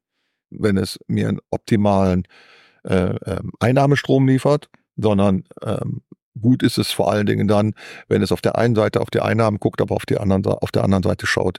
wenn 0.50 0.78
es 0.78 0.98
mir 1.06 1.28
einen 1.28 1.40
optimalen 1.50 2.24
äh, 2.84 3.14
ähm, 3.26 3.52
Einnahmestrom 3.60 4.26
liefert, 4.26 4.68
sondern 5.02 5.44
ähm, 5.62 6.02
gut 6.40 6.62
ist 6.62 6.78
es 6.78 6.90
vor 6.90 7.10
allen 7.10 7.26
Dingen 7.26 7.48
dann, 7.48 7.74
wenn 8.08 8.22
es 8.22 8.32
auf 8.32 8.40
der 8.40 8.56
einen 8.56 8.74
Seite 8.74 9.00
auf 9.00 9.10
die 9.10 9.20
Einnahmen 9.20 9.58
guckt, 9.58 9.80
aber 9.80 9.94
auf, 9.94 10.06
die 10.06 10.18
anderen, 10.18 10.44
auf 10.46 10.70
der 10.70 10.84
anderen 10.84 11.02
Seite 11.02 11.26
schaut, 11.26 11.58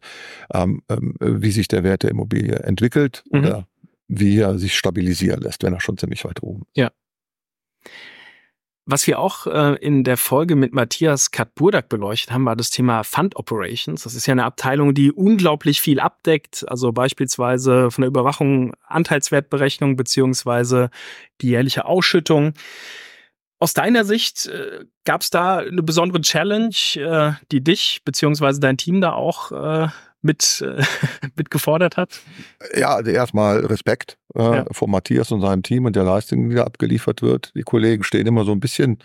ähm, 0.54 0.82
ähm, 0.90 1.16
wie 1.20 1.52
sich 1.52 1.68
der 1.68 1.84
Wert 1.84 2.04
der 2.04 2.12
Immobilie 2.12 2.56
entwickelt 2.56 3.24
mhm. 3.32 3.40
oder 3.40 3.68
wie 4.08 4.40
er 4.40 4.58
sich 4.58 4.76
stabilisieren 4.76 5.42
lässt, 5.42 5.64
wenn 5.64 5.74
er 5.74 5.82
schon 5.82 5.98
ziemlich 5.98 6.26
weit 6.26 6.44
oben 6.44 6.64
ist. 6.64 6.78
Ja. 6.78 6.92
Was 8.86 9.08
wir 9.08 9.18
auch 9.18 9.48
äh, 9.48 9.76
in 9.76 10.04
der 10.04 10.18
Folge 10.18 10.58
mit 10.58 10.74
Matthias 10.74 11.32
Katburdak 11.32 11.88
beleuchtet 11.88 12.34
haben, 12.34 12.46
war 12.46 12.58
das 12.58 12.70
Thema 12.70 13.04
Fund 13.04 13.38
Operations. 13.38 14.04
Das 14.04 14.14
ist 14.14 14.28
ja 14.28 14.34
eine 14.34 14.44
Abteilung, 14.44 14.94
die 14.94 15.10
unglaublich 15.10 15.80
viel 15.80 16.02
abdeckt, 16.02 16.66
also 16.68 16.92
beispielsweise 16.92 17.92
von 17.92 18.02
der 18.02 18.10
Überwachung, 18.10 18.74
Anteilswertberechnung 18.86 19.96
beziehungsweise 19.96 20.90
die 21.40 21.52
jährliche 21.52 21.86
Ausschüttung. 21.86 22.56
Aus 23.64 23.74
deiner 23.74 24.04
Sicht 24.04 24.48
äh, 24.48 24.84
gab 25.06 25.22
es 25.22 25.30
da 25.30 25.60
eine 25.60 25.82
besondere 25.84 26.20
Challenge, 26.20 26.76
äh, 26.96 27.32
die 27.50 27.64
dich 27.64 28.02
beziehungsweise 28.04 28.60
dein 28.60 28.76
Team 28.76 29.00
da 29.00 29.14
auch 29.14 29.54
äh, 29.54 29.88
mit, 30.22 30.62
äh, 30.68 30.84
mit 31.38 31.50
gefordert 31.50 31.96
hat? 31.96 32.20
Ja, 32.76 32.96
also 32.96 33.12
erstmal 33.12 33.66
Respekt 33.66 34.18
äh, 34.36 34.42
ja. 34.42 34.66
vor 34.70 34.90
Matthias 34.90 35.32
und 35.32 35.40
seinem 35.40 35.64
Team 35.64 35.86
und 35.86 35.96
der 35.96 36.04
Leistung, 36.04 36.50
die 36.50 36.58
da 36.58 36.66
abgeliefert 36.66 37.22
wird. 37.22 37.54
Die 37.56 37.62
Kollegen 37.62 38.04
stehen 38.04 38.28
immer 38.28 38.44
so 38.44 38.52
ein 38.52 38.60
bisschen 38.60 38.98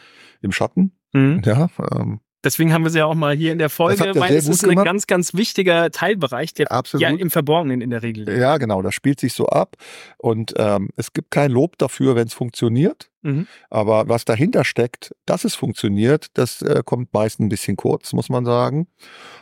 im 0.43 0.51
Schatten. 0.51 0.91
Mhm. 1.13 1.41
Ja, 1.45 1.69
ähm, 1.93 2.19
Deswegen 2.45 2.73
haben 2.73 2.85
wir 2.85 2.91
sie 2.91 2.99
ja 2.99 3.07
auch 3.07 3.17
mal 3.17 3.35
hier 3.35 3.51
in 3.51 3.59
der 3.59 3.69
Folge, 3.69 4.13
weil 4.15 4.35
es 4.37 4.49
ist 4.49 4.67
ein 4.67 4.77
ganz, 4.77 5.09
ganz 5.09 5.35
wichtiger 5.35 5.91
Teilbereich, 5.91 6.55
der 6.55 6.71
Absolut. 6.71 7.03
ja 7.03 7.11
im 7.11 7.31
Verborgenen 7.31 7.81
in 7.81 7.91
der 7.91 8.03
Regel 8.03 8.27
liegt. 8.27 8.39
Ja, 8.39 8.59
genau, 8.59 8.81
das 8.81 8.95
spielt 8.95 9.19
sich 9.19 9.33
so 9.33 9.47
ab. 9.47 9.77
Und 10.19 10.55
ähm, 10.57 10.91
es 10.95 11.13
gibt 11.13 11.33
kein 11.33 11.51
Lob 11.51 11.79
dafür, 11.79 12.15
wenn 12.15 12.29
es 12.29 12.35
funktioniert. 12.35 13.11
Mhm. 13.23 13.47
Aber 13.71 14.09
was 14.09 14.25
dahinter 14.25 14.65
steckt, 14.65 15.15
dass 15.27 15.45
es 15.45 15.55
funktioniert, 15.55 16.27
das 16.35 16.63
äh, 16.63 16.83
kommt 16.85 17.13
meist 17.13 17.41
ein 17.41 17.49
bisschen 17.49 17.77
kurz, 17.77 18.13
muss 18.13 18.29
man 18.29 18.45
sagen. 18.45 18.87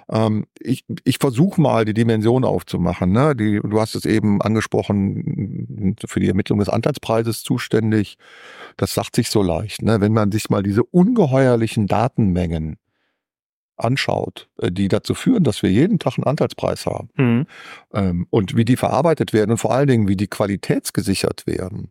Ähm, 0.09 0.47
ich 0.59 0.85
ich 1.05 1.19
versuche 1.19 1.61
mal 1.61 1.85
die 1.85 1.95
Dimension 1.95 2.45
aufzumachen. 2.45 3.13
Ne? 3.13 3.37
Die, 3.37 3.61
du 3.61 3.81
hast 3.81 3.95
es 3.95 4.05
eben 4.05 4.41
angesprochen, 4.41 5.97
für 6.07 6.21
die 6.21 6.29
Ermittlung 6.29 6.59
des 6.59 6.69
Anteilspreises 6.69 7.43
zuständig. 7.43 8.17
Das 8.77 8.95
sagt 8.95 9.17
sich 9.17 9.31
so 9.31 9.43
leicht. 9.43 9.83
Ne? 9.83 10.01
Wenn 10.01 10.13
man 10.13 10.33
sich 10.33 10.49
mal 10.49 10.63
diese 10.63 10.85
ungeheuerlichen 10.85 11.87
Datenmengen 11.87 12.79
anschaut, 13.77 14.49
äh, 14.59 14.73
die 14.73 14.89
dazu 14.89 15.15
führen, 15.15 15.45
dass 15.45 15.63
wir 15.63 15.71
jeden 15.71 15.99
Tag 15.99 16.15
einen 16.17 16.25
Anteilspreis 16.25 16.87
haben 16.87 17.11
mhm. 17.17 17.47
ähm, 17.93 18.27
und 18.31 18.57
wie 18.57 18.65
die 18.65 18.77
verarbeitet 18.77 19.33
werden 19.33 19.53
und 19.53 19.59
vor 19.59 19.73
allen 19.73 19.89
Dingen, 19.89 20.09
wie 20.09 20.17
die 20.17 20.29
qualitätsgesichert 20.29 21.47
werden, 21.47 21.91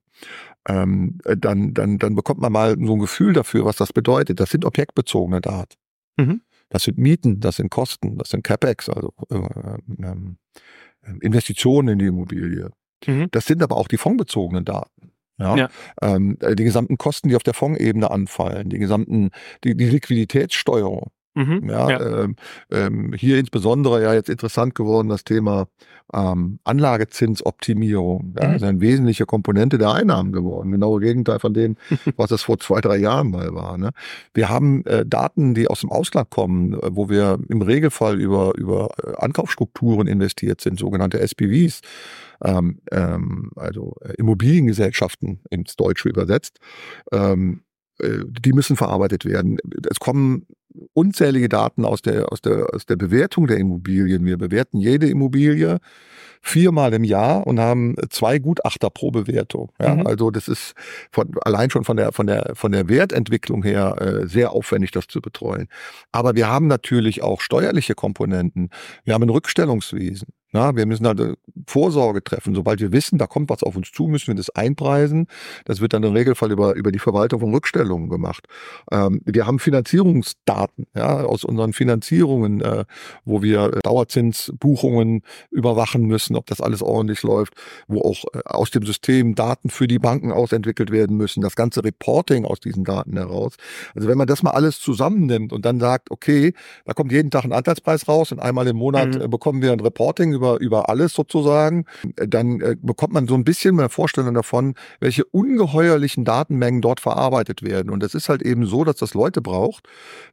ähm, 0.67 1.19
äh, 1.25 1.38
dann, 1.38 1.73
dann, 1.73 1.97
dann 1.97 2.15
bekommt 2.15 2.41
man 2.41 2.51
mal 2.51 2.75
so 2.80 2.93
ein 2.93 2.99
Gefühl 2.99 3.34
dafür, 3.34 3.65
was 3.65 3.75
das 3.78 3.93
bedeutet. 3.93 4.39
Das 4.39 4.49
sind 4.49 4.65
objektbezogene 4.65 5.41
Daten. 5.41 5.75
Mhm. 6.17 6.41
Das 6.69 6.84
sind 6.84 6.97
Mieten, 6.97 7.39
das 7.39 7.58
sind 7.58 7.69
Kosten, 7.69 8.17
das 8.17 8.30
sind 8.30 8.43
CapEx, 8.43 8.89
also 8.89 9.13
äh, 9.30 9.38
ähm, 10.04 10.38
Investitionen 11.21 11.89
in 11.89 11.99
die 11.99 12.08
Immobilie 12.08 12.71
Mhm. 13.06 13.28
Das 13.32 13.45
sind 13.45 13.62
aber 13.62 13.78
auch 13.78 13.88
die 13.88 13.97
fondsbezogenen 13.97 14.65
Daten. 14.65 15.12
Ja, 15.38 15.56
ja. 15.56 15.69
Ähm, 16.01 16.38
die 16.39 16.63
gesamten 16.63 16.97
Kosten, 16.97 17.30
die 17.30 17.36
auf 17.36 17.43
der 17.43 17.54
Fondsebene 17.54 18.10
anfallen, 18.10 18.69
die 18.69 18.80
gesamten, 18.80 19.32
die, 19.63 19.75
die 19.75 19.89
Liquiditätssteuerung, 19.89 21.12
Mhm, 21.35 21.69
ja, 21.69 21.89
ja. 21.89 22.23
Ähm, 22.23 22.35
ähm, 22.71 23.13
hier 23.13 23.37
insbesondere 23.37 24.01
ja 24.01 24.13
jetzt 24.13 24.29
interessant 24.29 24.73
geworden 24.73 25.09
das 25.09 25.25
Thema 25.25 25.67
ähm, 26.13 26.59
Anlagezinsoptimierung. 26.63 28.35
Ja, 28.39 28.47
mhm. 28.47 28.55
ist 28.55 28.63
eine 28.63 28.81
wesentliche 28.81 29.25
Komponente 29.25 29.77
der 29.77 29.91
Einnahmen 29.91 30.31
geworden. 30.31 30.71
Genaue 30.71 31.01
Gegenteil 31.01 31.39
von 31.39 31.53
dem, 31.53 31.75
was 32.15 32.31
es 32.31 32.43
vor 32.43 32.57
zwei, 32.59 32.79
drei 32.79 32.97
Jahren 32.97 33.31
mal 33.31 33.53
war. 33.53 33.77
Ne? 33.77 33.89
Wir 34.33 34.49
haben 34.49 34.85
äh, 34.85 35.05
Daten, 35.05 35.53
die 35.53 35.67
aus 35.67 35.81
dem 35.81 35.91
Ausland 35.91 36.29
kommen, 36.29 36.73
äh, 36.73 36.89
wo 36.91 37.09
wir 37.09 37.37
im 37.49 37.61
Regelfall 37.61 38.19
über, 38.19 38.53
über 38.55 38.89
äh, 39.03 39.15
Ankaufsstrukturen 39.17 40.07
investiert 40.07 40.61
sind, 40.61 40.79
sogenannte 40.79 41.19
SPVs. 41.19 41.81
Ähm, 42.43 42.79
ähm, 42.91 43.51
also 43.55 43.95
äh, 44.01 44.13
Immobiliengesellschaften 44.17 45.41
ins 45.49 45.75
Deutsche 45.75 46.09
übersetzt, 46.09 46.59
ähm, 47.11 47.61
äh, 47.99 48.19
die 48.27 48.53
müssen 48.53 48.75
verarbeitet 48.75 49.25
werden. 49.25 49.57
Es 49.89 49.99
kommen 49.99 50.45
unzählige 50.93 51.49
Daten 51.49 51.85
aus 51.85 52.01
der, 52.01 52.31
aus 52.31 52.41
der, 52.41 52.73
aus 52.73 52.85
der 52.85 52.95
Bewertung 52.95 53.47
der 53.47 53.57
Immobilien. 53.57 54.25
Wir 54.25 54.38
bewerten 54.38 54.79
jede 54.79 55.07
Immobilie 55.07 55.79
viermal 56.41 56.93
im 56.93 57.03
Jahr 57.03 57.47
und 57.47 57.59
haben 57.59 57.95
zwei 58.09 58.38
Gutachter 58.38 58.91
pro 58.91 59.09
Bewertung. 59.09 59.71
Ja, 59.81 59.95
mhm. 59.95 60.05
Also 60.05 60.29
das 60.29 60.47
ist 60.47 60.73
von, 61.11 61.31
allein 61.41 61.71
schon 61.71 61.83
von 61.83 61.97
der, 61.97 62.11
von 62.11 62.27
der, 62.27 62.51
von 62.53 62.71
der 62.71 62.88
Wertentwicklung 62.88 63.63
her 63.63 63.95
äh, 63.99 64.27
sehr 64.27 64.51
aufwendig, 64.51 64.91
das 64.91 65.07
zu 65.07 65.21
betreuen. 65.21 65.67
Aber 66.11 66.35
wir 66.35 66.47
haben 66.47 66.67
natürlich 66.67 67.23
auch 67.23 67.41
steuerliche 67.41 67.95
Komponenten. 67.95 68.69
Wir 69.03 69.15
haben 69.15 69.23
ein 69.23 69.29
Rückstellungswesen. 69.29 70.27
Na, 70.55 70.73
wir 70.73 70.85
müssen 70.85 71.05
halt 71.05 71.19
äh, 71.19 71.33
Vorsorge 71.67 72.23
treffen. 72.23 72.55
Sobald 72.55 72.79
wir 72.79 72.93
wissen, 72.93 73.17
da 73.17 73.27
kommt 73.27 73.49
was 73.49 73.61
auf 73.61 73.75
uns 73.75 73.91
zu, 73.91 74.07
müssen 74.07 74.27
wir 74.27 74.35
das 74.35 74.49
einpreisen. 74.51 75.27
Das 75.65 75.81
wird 75.81 75.91
dann 75.91 76.01
im 76.03 76.13
Regelfall 76.13 76.49
über, 76.49 76.75
über 76.75 76.93
die 76.93 76.99
Verwaltung 76.99 77.41
von 77.41 77.53
Rückstellungen 77.53 78.07
gemacht. 78.07 78.47
Ähm, 78.89 79.19
wir 79.25 79.47
haben 79.47 79.59
Finanzierungsdaten 79.59 80.87
ja, 80.95 81.25
aus 81.25 81.43
unseren 81.43 81.73
Finanzierungen, 81.73 82.61
äh, 82.61 82.85
wo 83.25 83.41
wir 83.41 83.65
äh, 83.65 83.79
Dauerzinsbuchungen 83.83 85.23
überwachen 85.51 86.05
müssen, 86.05 86.37
ob 86.37 86.45
das 86.45 86.61
alles 86.61 86.81
ordentlich 86.81 87.21
läuft, 87.23 87.55
wo 87.89 87.99
auch 87.99 88.23
äh, 88.33 88.39
aus 88.45 88.71
dem 88.71 88.85
System 88.85 89.35
Daten 89.35 89.69
für 89.69 89.87
die 89.87 89.99
Banken 89.99 90.31
ausentwickelt 90.31 90.89
werden 90.89 91.17
müssen, 91.17 91.41
das 91.41 91.57
ganze 91.57 91.83
Reporting 91.83 92.45
aus 92.45 92.61
diesen 92.61 92.85
Daten 92.85 93.17
heraus. 93.17 93.55
Also 93.93 94.07
wenn 94.07 94.17
man 94.17 94.27
das 94.27 94.41
mal 94.41 94.51
alles 94.51 94.79
zusammennimmt 94.79 95.51
und 95.51 95.65
dann 95.65 95.81
sagt, 95.81 96.11
okay, 96.11 96.53
da 96.85 96.93
kommt 96.93 97.11
jeden 97.11 97.29
Tag 97.29 97.43
ein 97.43 97.51
Anteilspreis 97.51 98.07
raus 98.07 98.31
und 98.31 98.39
einmal 98.39 98.65
im 98.67 98.77
Monat 98.77 99.15
mhm. 99.15 99.21
Äh, 99.21 99.27
bekommen 99.27 99.61
wir 99.61 99.73
ein 99.73 99.81
Reporting 99.81 100.31
über 100.31 100.44
über, 100.45 100.60
über 100.60 100.89
alles 100.89 101.13
sozusagen, 101.13 101.86
dann 102.15 102.62
äh, 102.62 102.75
bekommt 102.81 103.13
man 103.13 103.27
so 103.27 103.36
ein 103.36 103.43
bisschen 103.43 103.79
eine 103.79 103.89
Vorstellung 103.89 104.34
davon, 104.34 104.75
welche 104.99 105.25
ungeheuerlichen 105.25 106.25
Datenmengen 106.25 106.81
dort 106.81 106.99
verarbeitet 106.99 107.63
werden. 107.63 107.89
Und 107.89 108.03
es 108.03 108.13
ist 108.13 108.29
halt 108.29 108.41
eben 108.41 108.65
so, 108.65 108.84
dass 108.84 108.97
das 108.97 109.13
Leute 109.13 109.41
braucht, 109.41 109.88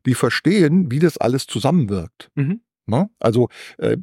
die 0.07 0.15
verstehen, 0.15 0.91
wie 0.91 0.99
das 0.99 1.19
alles 1.19 1.47
zusammenwirkt. 1.47 2.31
Mhm. 2.35 2.61
Ne? 2.87 3.09
Also 3.21 3.49
äh, 3.79 3.97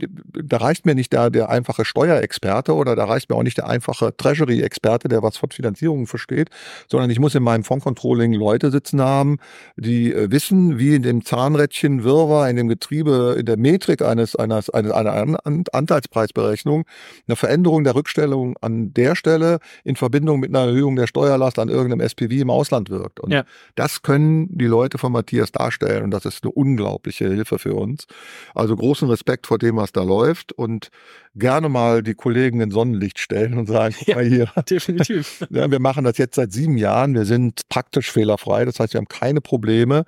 da 0.44 0.58
reicht 0.58 0.86
mir 0.86 0.96
nicht 0.96 1.12
der, 1.12 1.30
der 1.30 1.50
einfache 1.50 1.84
Steuerexperte 1.84 2.74
oder 2.74 2.96
da 2.96 3.06
reicht 3.06 3.30
mir 3.30 3.36
auch 3.36 3.44
nicht 3.44 3.58
der 3.58 3.68
einfache 3.68 4.16
Treasury-Experte, 4.16 5.10
der 5.10 5.22
was 5.22 5.38
von 5.38 5.52
Finanzierungen 5.52 6.08
versteht, 6.08 6.50
sondern 6.88 7.10
ich 7.10 7.20
muss 7.20 7.36
in 7.36 7.44
meinem 7.44 7.64
Fondcontrolling 7.64 8.34
Leute 8.34 8.72
sitzen 8.72 9.02
haben, 9.02 9.38
die 9.76 10.14
äh, 10.14 10.32
wissen, 10.32 10.80
wie 10.80 10.96
in 10.96 11.04
dem 11.04 11.26
Zahnrädchen 11.26 12.04
Wirrwarr, 12.04 12.50
in 12.50 12.56
dem 12.56 12.70
Getriebe, 12.70 13.36
in 13.38 13.46
der 13.46 13.58
Metrik 13.58 14.02
eines, 14.02 14.36
eines, 14.38 14.70
eines 14.70 14.92
einer 14.92 15.38
Anteilspreisberechnung 15.44 16.86
eine 17.28 17.36
Veränderung 17.36 17.84
der 17.84 17.96
Rückstellung 17.96 18.56
an 18.62 18.94
der 18.94 19.16
Stelle 19.16 19.60
in 19.84 19.98
Verbindung 19.98 20.40
mit 20.40 20.50
einer 20.50 20.68
Erhöhung 20.68 20.96
der 20.96 21.08
Steuerlast 21.08 21.60
an 21.60 21.70
irgendeinem 21.70 22.08
SPV 22.08 22.32
im 22.32 22.50
Ausland 22.50 22.90
wirkt. 22.90 23.20
Und 23.20 23.32
ja. 23.32 23.44
das 23.76 24.02
können 24.02 24.58
die 24.58 24.66
Leute 24.66 24.98
von 24.98 25.12
Matthias 25.12 25.52
darstellen 25.52 26.04
und 26.04 26.12
das 26.12 26.26
ist 26.26 26.44
eine 26.44 26.52
unglaubliche 26.52 27.28
Hilfe 27.28 27.60
für 27.60 27.76
uns. 27.76 28.08
Also 28.56 28.69
also 28.70 28.76
großen 28.76 29.10
Respekt 29.10 29.48
vor 29.48 29.58
dem, 29.58 29.78
was 29.78 29.92
da 29.92 30.04
läuft 30.04 30.52
und 30.52 30.90
gerne 31.34 31.70
mal 31.70 32.04
die 32.04 32.14
Kollegen 32.14 32.62
in 32.62 32.70
Sonnenlicht 32.70 33.18
stellen 33.18 33.58
und 33.58 33.68
sagen, 33.68 33.96
ja, 34.06 34.16
mal 34.16 34.26
hier. 34.26 34.52
Definitiv. 34.70 35.46
Ja, 35.50 35.72
wir 35.72 35.80
machen 35.80 36.04
das 36.04 36.18
jetzt 36.18 36.36
seit 36.36 36.52
sieben 36.52 36.78
Jahren. 36.78 37.16
Wir 37.16 37.26
sind 37.26 37.62
praktisch 37.70 38.12
fehlerfrei. 38.12 38.66
Das 38.66 38.80
heißt, 38.80 38.94
wir 38.94 39.00
haben 39.00 39.08
keine 39.08 39.42
Probleme. 39.42 40.04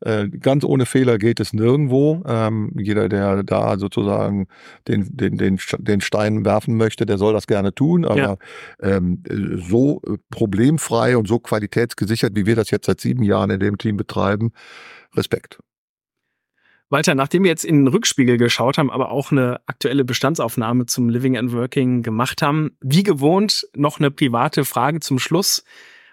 Äh, 0.00 0.28
ganz 0.28 0.64
ohne 0.64 0.86
Fehler 0.86 1.18
geht 1.18 1.38
es 1.40 1.52
nirgendwo. 1.52 2.22
Ähm, 2.26 2.72
jeder, 2.78 3.08
der 3.08 3.42
da 3.42 3.78
sozusagen 3.78 4.46
den, 4.88 5.14
den, 5.14 5.36
den, 5.36 5.60
den 5.78 6.00
Stein 6.00 6.44
werfen 6.44 6.76
möchte, 6.76 7.04
der 7.04 7.18
soll 7.18 7.34
das 7.34 7.46
gerne 7.46 7.74
tun. 7.74 8.06
Aber 8.06 8.16
ja. 8.16 8.36
ähm, 8.80 9.22
so 9.68 10.00
problemfrei 10.30 11.16
und 11.16 11.28
so 11.28 11.38
qualitätsgesichert, 11.38 12.34
wie 12.34 12.46
wir 12.46 12.56
das 12.56 12.70
jetzt 12.70 12.86
seit 12.86 13.00
sieben 13.00 13.22
Jahren 13.22 13.50
in 13.50 13.60
dem 13.60 13.76
Team 13.76 13.98
betreiben, 13.98 14.52
Respekt. 15.14 15.58
Walter, 16.88 17.16
nachdem 17.16 17.42
wir 17.42 17.50
jetzt 17.50 17.64
in 17.64 17.84
den 17.84 17.88
Rückspiegel 17.88 18.36
geschaut 18.36 18.78
haben, 18.78 18.90
aber 18.90 19.10
auch 19.10 19.32
eine 19.32 19.60
aktuelle 19.66 20.04
Bestandsaufnahme 20.04 20.86
zum 20.86 21.08
Living 21.08 21.36
and 21.36 21.52
Working 21.52 22.02
gemacht 22.02 22.42
haben, 22.42 22.76
wie 22.80 23.02
gewohnt 23.02 23.66
noch 23.74 23.98
eine 23.98 24.12
private 24.12 24.64
Frage 24.64 25.00
zum 25.00 25.18
Schluss. 25.18 25.64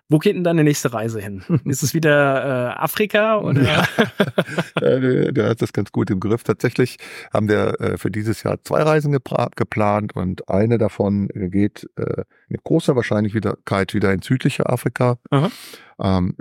Wo 0.09 0.19
geht 0.19 0.35
denn 0.35 0.43
deine 0.43 0.63
nächste 0.63 0.93
Reise 0.93 1.21
hin? 1.21 1.43
Ist 1.65 1.83
es 1.83 1.93
wieder 1.93 2.73
äh, 2.73 2.79
Afrika? 2.79 3.39
Oder? 3.39 3.61
Ja. 3.61 3.87
du 5.31 5.47
hast 5.47 5.61
das 5.61 5.73
ganz 5.73 5.91
gut 5.91 6.09
im 6.09 6.19
Griff. 6.19 6.43
Tatsächlich 6.43 6.97
haben 7.33 7.47
wir 7.47 7.79
äh, 7.79 7.97
für 7.97 8.11
dieses 8.11 8.43
Jahr 8.43 8.57
zwei 8.63 8.83
Reisen 8.83 9.11
geplant 9.11 10.15
und 10.15 10.49
eine 10.49 10.77
davon 10.77 11.29
geht 11.33 11.89
äh, 11.95 12.23
mit 12.47 12.63
großer 12.63 12.95
Wahrscheinlichkeit 12.95 13.93
wieder 13.93 14.11
in 14.13 14.21
südliche 14.21 14.67
Afrika. 14.69 15.17
Ähm, 15.99 16.35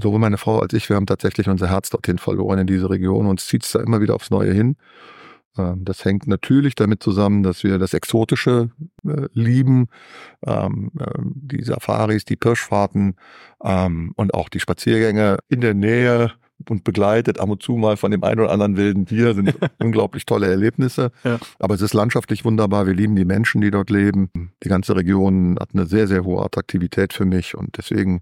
sowohl 0.00 0.18
meine 0.18 0.38
Frau 0.38 0.60
als 0.60 0.72
ich, 0.72 0.88
wir 0.88 0.96
haben 0.96 1.06
tatsächlich 1.06 1.48
unser 1.48 1.68
Herz 1.68 1.90
dorthin 1.90 2.18
verloren 2.18 2.60
in 2.60 2.66
diese 2.66 2.88
Region 2.88 3.26
und 3.26 3.40
zieht 3.40 3.64
es 3.64 3.72
da 3.72 3.80
immer 3.80 4.00
wieder 4.00 4.14
aufs 4.14 4.30
Neue 4.30 4.52
hin. 4.52 4.76
Ähm, 5.56 5.84
das 5.84 6.04
hängt 6.04 6.26
natürlich 6.26 6.74
damit 6.74 7.02
zusammen, 7.02 7.42
dass 7.42 7.64
wir 7.64 7.78
das 7.78 7.94
Exotische 7.94 8.70
äh, 9.06 9.26
lieben, 9.32 9.88
ähm, 10.46 10.90
äh, 10.98 11.04
die 11.18 11.62
Safaris, 11.62 12.24
die 12.24 12.36
Pirschfahrten 12.36 13.16
ähm, 13.62 14.12
und 14.16 14.34
auch 14.34 14.48
die 14.48 14.60
Spaziergänge 14.60 15.38
in 15.48 15.60
der 15.60 15.74
Nähe 15.74 16.32
und 16.68 16.84
begleitet 16.84 17.40
ab 17.40 17.48
und 17.48 17.62
zu 17.62 17.72
mal 17.72 17.96
von 17.96 18.10
dem 18.10 18.22
einen 18.22 18.40
oder 18.40 18.50
anderen 18.50 18.76
wilden 18.76 19.06
Tier 19.06 19.34
sind 19.34 19.54
unglaublich 19.78 20.26
tolle 20.26 20.46
Erlebnisse. 20.48 21.10
Ja. 21.24 21.38
Aber 21.58 21.74
es 21.74 21.80
ist 21.80 21.94
landschaftlich 21.94 22.44
wunderbar. 22.44 22.86
Wir 22.86 22.94
lieben 22.94 23.16
die 23.16 23.24
Menschen, 23.24 23.60
die 23.62 23.70
dort 23.70 23.88
leben. 23.88 24.52
Die 24.62 24.68
ganze 24.68 24.94
Region 24.94 25.56
hat 25.58 25.70
eine 25.72 25.86
sehr, 25.86 26.06
sehr 26.06 26.24
hohe 26.24 26.44
Attraktivität 26.44 27.12
für 27.12 27.24
mich 27.24 27.56
und 27.56 27.78
deswegen 27.78 28.20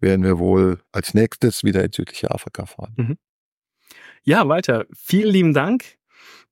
werden 0.00 0.24
wir 0.24 0.38
wohl 0.38 0.80
als 0.92 1.14
nächstes 1.14 1.62
wieder 1.62 1.84
in 1.84 1.92
südliche 1.92 2.30
Afrika 2.30 2.66
fahren. 2.66 2.94
Mhm. 2.96 3.16
Ja, 4.22 4.48
weiter. 4.48 4.86
Vielen 4.94 5.32
lieben 5.32 5.52
Dank 5.52 5.98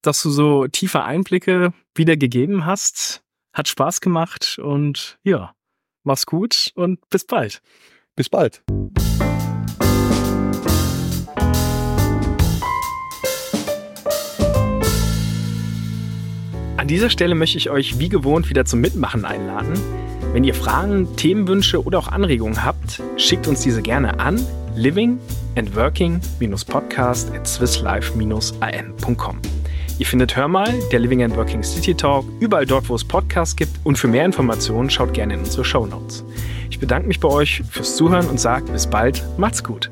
dass 0.03 0.23
du 0.23 0.31
so 0.31 0.67
tiefe 0.67 1.05
Einblicke 1.05 1.73
wieder 1.95 2.17
gegeben 2.17 2.67
hast. 2.67 3.23
Hat 3.53 3.69
Spaß 3.69 4.01
gemacht 4.01 4.59
und 4.63 5.19
ja, 5.23 5.55
mach's 6.05 6.27
gut 6.27 6.73
und 6.75 6.99
bis 7.11 7.25
bald. 7.25 7.63
Bis 8.17 8.29
bald. 8.29 8.63
An 16.77 16.89
dieser 16.89 17.11
Stelle 17.11 17.37
möchte 17.37 17.59
ich 17.59 17.71
euch 17.71 18.01
wie 18.01 18.09
gewohnt 18.09 18.51
wieder 18.51 18.65
zum 18.65 18.81
Mitmachen 18.81 19.25
einladen. 19.25 19.75
Wenn 20.33 20.45
ihr 20.45 20.55
Fragen, 20.55 21.15
Themenwünsche 21.17 21.85
oder 21.85 21.99
auch 21.99 22.09
Anregungen 22.09 22.65
habt, 22.65 23.03
schickt 23.17 23.47
uns 23.47 23.61
diese 23.61 23.83
gerne 23.83 24.19
an 24.19 24.45
living 24.75 25.21
and 25.57 25.77
working-podcast 25.77 27.31
at 27.35 27.47
swisslife-am.com. 27.47 29.62
Ihr 29.99 30.07
findet 30.07 30.37
Hör 30.37 30.49
mal, 30.49 30.73
der 30.91 30.99
Living 30.99 31.23
and 31.23 31.37
Working 31.37 31.63
City 31.63 31.95
Talk, 31.95 32.25
überall 32.41 32.67
dort, 32.67 32.89
wo 32.89 32.95
es 32.95 33.05
Podcasts 33.05 33.55
gibt. 33.57 33.73
Und 33.85 33.99
für 33.99 34.09
mehr 34.09 34.25
Informationen 34.25 34.91
schaut 34.91 35.15
gerne 35.15 35.35
in 35.35 35.41
unsere 35.41 35.65
Show 35.65 35.87
Notes. 35.87 36.25
Ich 36.71 36.79
bedanke 36.79 37.09
mich 37.09 37.21
bei 37.21 37.29
euch 37.29 37.63
fürs 37.71 37.97
Zuhören 37.97 38.27
und 38.29 38.41
sage 38.41 38.71
bis 38.73 38.87
bald. 38.87 39.23
Macht's 39.39 39.63
gut. 39.63 39.91